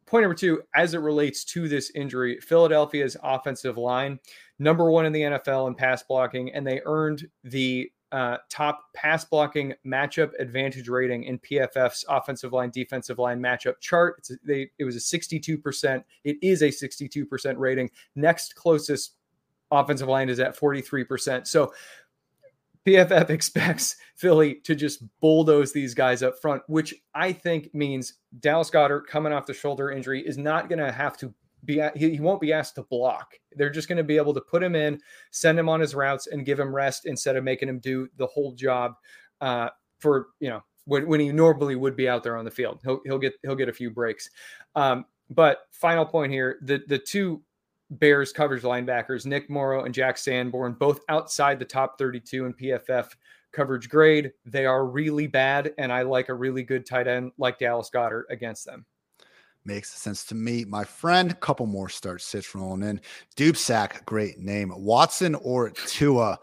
[0.06, 4.18] point number two as it relates to this injury philadelphia's offensive line
[4.58, 9.26] number one in the nfl in pass blocking and they earned the uh, top pass
[9.26, 14.16] blocking matchup advantage rating in PFF's offensive line defensive line matchup chart.
[14.20, 16.04] It's a, they it was a 62%.
[16.24, 17.90] It is a 62% rating.
[18.16, 19.14] Next closest
[19.72, 21.48] offensive line is at 43%.
[21.48, 21.74] So
[22.86, 28.72] PFF expects Philly to just bulldoze these guys up front, which I think means Dallas
[28.72, 31.34] Goedert coming off the shoulder injury is not going to have to
[31.66, 33.34] be he, he won't be asked to block.
[33.54, 35.00] They're just going to be able to put him in,
[35.32, 38.28] send him on his routes, and give him rest instead of making him do the
[38.28, 38.94] whole job
[39.42, 42.80] uh, for you know when, when he normally would be out there on the field.
[42.84, 44.30] He'll he'll get he'll get a few breaks.
[44.76, 47.42] Um, but final point here: the the two
[47.90, 53.10] Bears coverage linebackers, Nick Morrow and Jack Sanborn, both outside the top 32 in PFF
[53.54, 54.32] coverage grade.
[54.46, 58.26] They are really bad, and I like a really good tight end like Dallas Goedert
[58.30, 58.86] against them.
[59.68, 61.38] Makes sense to me, my friend.
[61.42, 63.02] Couple more starts sits rolling in.
[63.36, 64.72] Dubsack, great name.
[64.74, 66.40] Watson or Tua.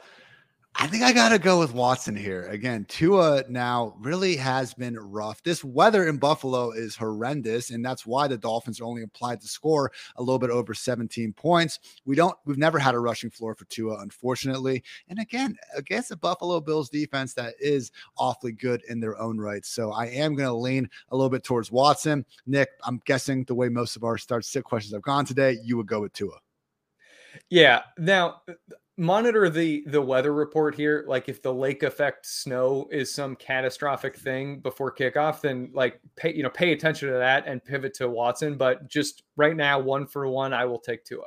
[0.76, 2.48] I think I got to go with Watson here.
[2.48, 5.40] Again, Tua now really has been rough.
[5.44, 9.46] This weather in Buffalo is horrendous, and that's why the Dolphins are only applied to
[9.46, 11.78] score a little bit over 17 points.
[12.04, 14.82] We don't, we've never had a rushing floor for Tua, unfortunately.
[15.08, 19.64] And again, against the Buffalo Bills defense that is awfully good in their own right.
[19.64, 22.26] So I am going to lean a little bit towards Watson.
[22.46, 25.76] Nick, I'm guessing the way most of our start sit questions have gone today, you
[25.76, 26.38] would go with Tua.
[27.48, 27.82] Yeah.
[27.98, 28.42] Now,
[28.96, 34.14] monitor the the weather report here like if the lake effect snow is some catastrophic
[34.14, 38.08] thing before kickoff then like pay you know pay attention to that and pivot to
[38.08, 41.26] watson but just right now one for one i will take tua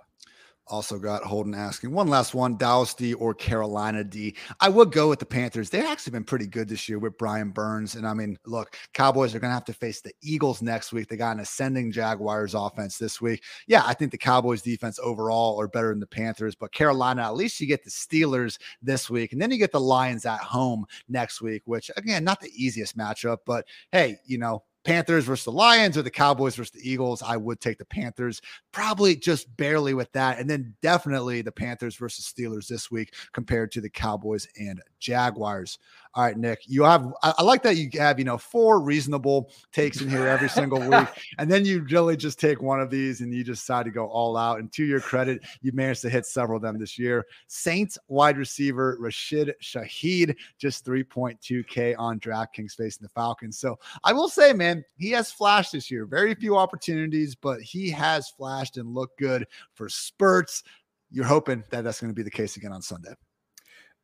[0.70, 4.36] also got Holden asking one last one Dallas D or Carolina D.
[4.60, 5.70] I would go with the Panthers.
[5.70, 7.96] They've actually been pretty good this year with Brian Burns.
[7.96, 11.08] And I mean, look, Cowboys are going to have to face the Eagles next week.
[11.08, 13.44] They got an ascending Jaguars offense this week.
[13.68, 17.36] Yeah, I think the Cowboys defense overall are better than the Panthers, but Carolina, at
[17.36, 19.34] least you get the Steelers this week.
[19.34, 22.98] And then you get the Lions at home next week, which again, not the easiest
[22.98, 27.22] matchup, but hey, you know, Panthers versus the Lions or the Cowboys versus the Eagles,
[27.22, 30.40] I would take the Panthers, probably just barely with that.
[30.40, 35.80] And then definitely the Panthers versus Steelers this week compared to the Cowboys and Jaguars.
[36.18, 39.52] All right, Nick, you have, I, I like that you have, you know, four reasonable
[39.72, 41.08] takes in here every single week.
[41.38, 44.36] And then you really just take one of these and you decide to go all
[44.36, 44.60] out.
[44.60, 47.28] And to your credit, you managed to hit several of them this year.
[47.46, 53.60] Saints wide receiver Rashid Shaheed, just 3.2K on DraftKings facing the Falcons.
[53.60, 56.08] So I will say, man, he has flashed this year.
[56.08, 59.46] Very few opportunities, but he has flashed and looked good
[59.76, 60.64] for spurts.
[61.12, 63.14] You're hoping that that's going to be the case again on Sunday.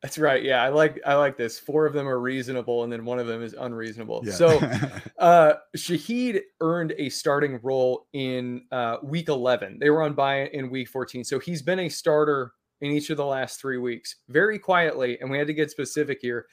[0.04, 0.42] That's right.
[0.42, 1.58] Yeah, I like I like this.
[1.58, 4.20] Four of them are reasonable, and then one of them is unreasonable.
[4.22, 4.32] Yeah.
[4.34, 4.58] So,
[5.18, 9.78] uh, Shaheed earned a starting role in uh, week 11.
[9.80, 12.52] They were on buy in week 14, so he's been a starter
[12.82, 15.18] in each of the last three weeks, very quietly.
[15.20, 16.48] And we had to get specific here.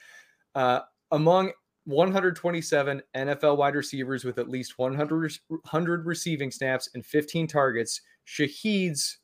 [0.54, 0.80] Uh,
[1.10, 1.52] among
[1.84, 8.00] 127 NFL wide receivers with at least 100, 100 receiving snaps and 15 targets.
[8.26, 9.18] Shaheed's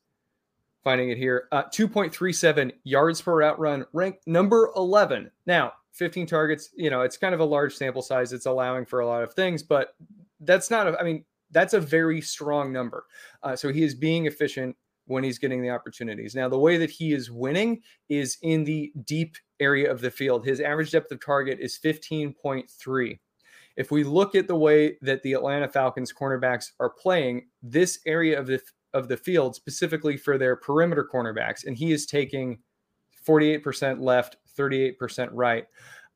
[0.88, 5.30] finding it here, uh, 2.37 yards per route run, ranked number 11.
[5.44, 8.32] Now, 15 targets, you know, it's kind of a large sample size.
[8.32, 9.94] It's allowing for a lot of things, but
[10.40, 13.04] that's not, a, I mean, that's a very strong number.
[13.42, 16.34] Uh, so he is being efficient when he's getting the opportunities.
[16.34, 20.46] Now, the way that he is winning is in the deep area of the field.
[20.46, 23.18] His average depth of target is 15.3.
[23.76, 28.40] If we look at the way that the Atlanta Falcons cornerbacks are playing, this area
[28.40, 28.58] of the
[28.94, 32.58] of the field specifically for their perimeter cornerbacks, and he is taking
[33.26, 35.66] 48% left, 38% right,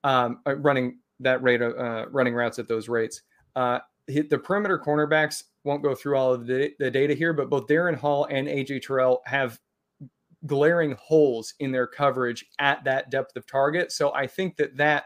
[0.04, 3.22] um, uh, running that rate of uh, running routes at those rates.
[3.54, 7.66] Uh, the perimeter cornerbacks won't go through all of the, the data here, but both
[7.68, 9.60] Darren Hall and AJ Terrell have
[10.46, 13.92] glaring holes in their coverage at that depth of target.
[13.92, 15.04] So I think that that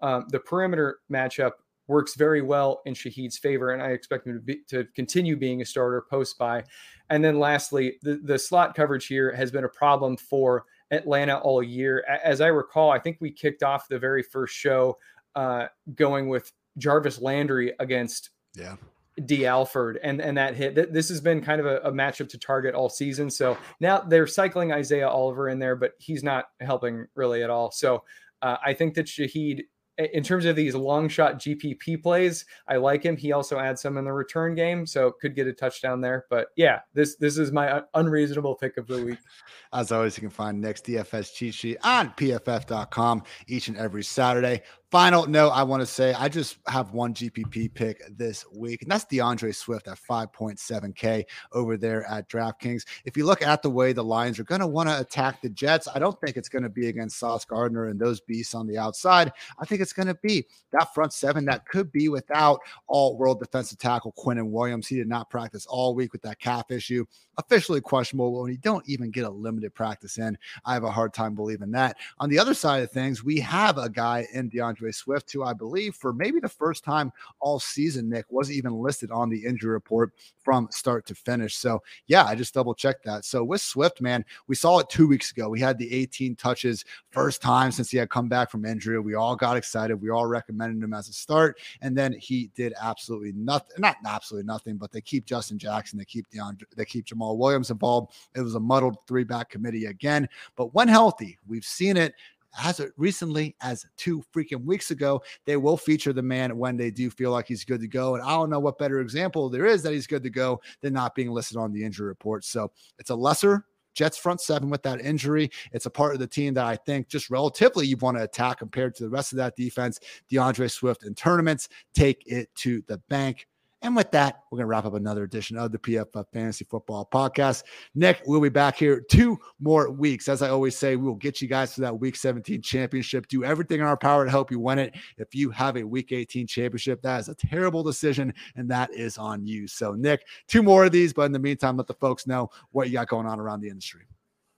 [0.00, 1.52] um, the perimeter matchup
[1.88, 5.62] works very well in Shaheed's favor, and I expect him to be, to continue being
[5.62, 6.64] a starter post by.
[7.10, 11.62] And then lastly, the, the slot coverage here has been a problem for Atlanta all
[11.62, 12.04] year.
[12.22, 14.98] As I recall, I think we kicked off the very first show
[15.34, 18.76] uh, going with Jarvis Landry against yeah.
[19.24, 20.92] Dee Alford and and that hit.
[20.92, 23.30] This has been kind of a, a, matchup to target all season.
[23.30, 27.70] So now they're cycling Isaiah Oliver in there, but he's not helping really at all.
[27.70, 28.04] So
[28.42, 29.62] uh, I think that Shaheed,
[29.98, 33.16] in terms of these long shot GPP plays, I like him.
[33.16, 36.26] He also adds some in the return game, so could get a touchdown there.
[36.30, 39.18] But yeah, this this is my unreasonable pick of the week.
[39.72, 44.62] As always, you can find Nick's DFS cheat sheet on pff.com each and every Saturday.
[44.90, 48.90] Final note I want to say I just have one GPP pick this week, and
[48.90, 52.86] that's D'Andre Swift at 5.7K over there at DraftKings.
[53.04, 55.50] If you look at the way the Lions are going to want to attack the
[55.50, 58.66] Jets, I don't think it's going to be against Sauce Gardner and those beasts on
[58.66, 59.30] the outside.
[59.58, 63.40] I think it's going to be that front seven that could be without all world
[63.40, 64.88] defensive tackle Quinnen Williams.
[64.88, 67.04] He did not practice all week with that calf issue,
[67.36, 70.38] officially questionable when you don't even get a limited practice in.
[70.64, 71.98] I have a hard time believing that.
[72.20, 75.42] On the other side of things, we have a guy in D'Andre D'Andre Swift, who
[75.42, 79.44] I believe for maybe the first time all season, Nick wasn't even listed on the
[79.44, 80.12] injury report
[80.42, 81.56] from start to finish.
[81.56, 83.24] So, yeah, I just double checked that.
[83.24, 85.48] So, with Swift, man, we saw it two weeks ago.
[85.48, 88.98] We had the 18 touches, first time since he had come back from injury.
[89.00, 90.00] We all got excited.
[90.00, 93.76] We all recommended him as a start, and then he did absolutely nothing.
[93.78, 97.70] Not absolutely nothing, but they keep Justin Jackson, they keep D'Andre, they keep Jamaal Williams
[97.70, 98.14] involved.
[98.34, 102.14] It was a muddled three back committee again, but when healthy, we've seen it
[102.62, 105.22] as recently as two freaking weeks ago.
[105.46, 108.14] They will feature the man when they do feel like he's good to go.
[108.14, 110.92] And I don't know what better example there is that he's good to go than
[110.92, 112.44] not being listed on the injury report.
[112.44, 115.50] So it's a lesser Jets front seven with that injury.
[115.72, 118.58] It's a part of the team that I think just relatively you want to attack
[118.58, 119.98] compared to the rest of that defense.
[120.30, 123.48] D'Andre Swift in tournaments, take it to the bank.
[123.80, 127.08] And with that, we're going to wrap up another edition of the PFF Fantasy Football
[127.12, 127.62] Podcast.
[127.94, 130.28] Nick, we'll be back here two more weeks.
[130.28, 133.28] As I always say, we will get you guys to that Week 17 championship.
[133.28, 134.96] Do everything in our power to help you win it.
[135.16, 139.16] If you have a Week 18 championship, that is a terrible decision, and that is
[139.16, 139.68] on you.
[139.68, 142.88] So, Nick, two more of these, but in the meantime, let the folks know what
[142.88, 144.08] you got going on around the industry.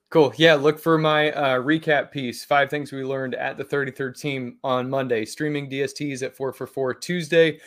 [0.08, 0.32] Cool.
[0.36, 2.44] Yeah, look for my uh, recap piece.
[2.44, 5.24] Five things we learned at the 33rd team on Monday.
[5.24, 7.60] Streaming DSTs at four for four Tuesday.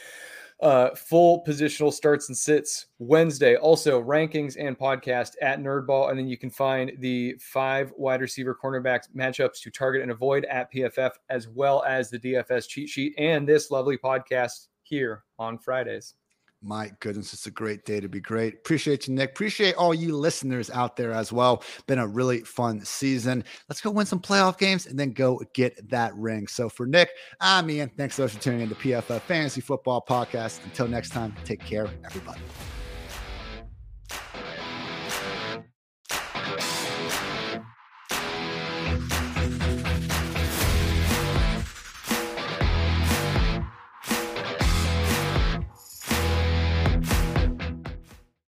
[0.64, 3.57] Uh, full positional starts and sits Wednesday.
[3.57, 6.09] Also, rankings and podcast at Nerdball.
[6.09, 10.45] And then you can find the five wide receiver cornerbacks matchups to target and avoid
[10.45, 15.57] at PFF, as well as the DFS cheat sheet and this lovely podcast here on
[15.57, 16.16] Fridays.
[16.64, 18.53] My goodness, it's a great day to be great.
[18.55, 19.32] Appreciate you, Nick.
[19.32, 21.64] Appreciate all you listeners out there as well.
[21.88, 23.43] Been a really fun season.
[23.68, 26.47] Let's go win some playoff games and then go get that ring.
[26.47, 27.09] So for Nick,
[27.41, 27.91] I'm Ian.
[27.97, 30.64] Thanks so much for tuning in to PFF Fantasy Football Podcast.
[30.64, 32.41] Until next time, take care, everybody.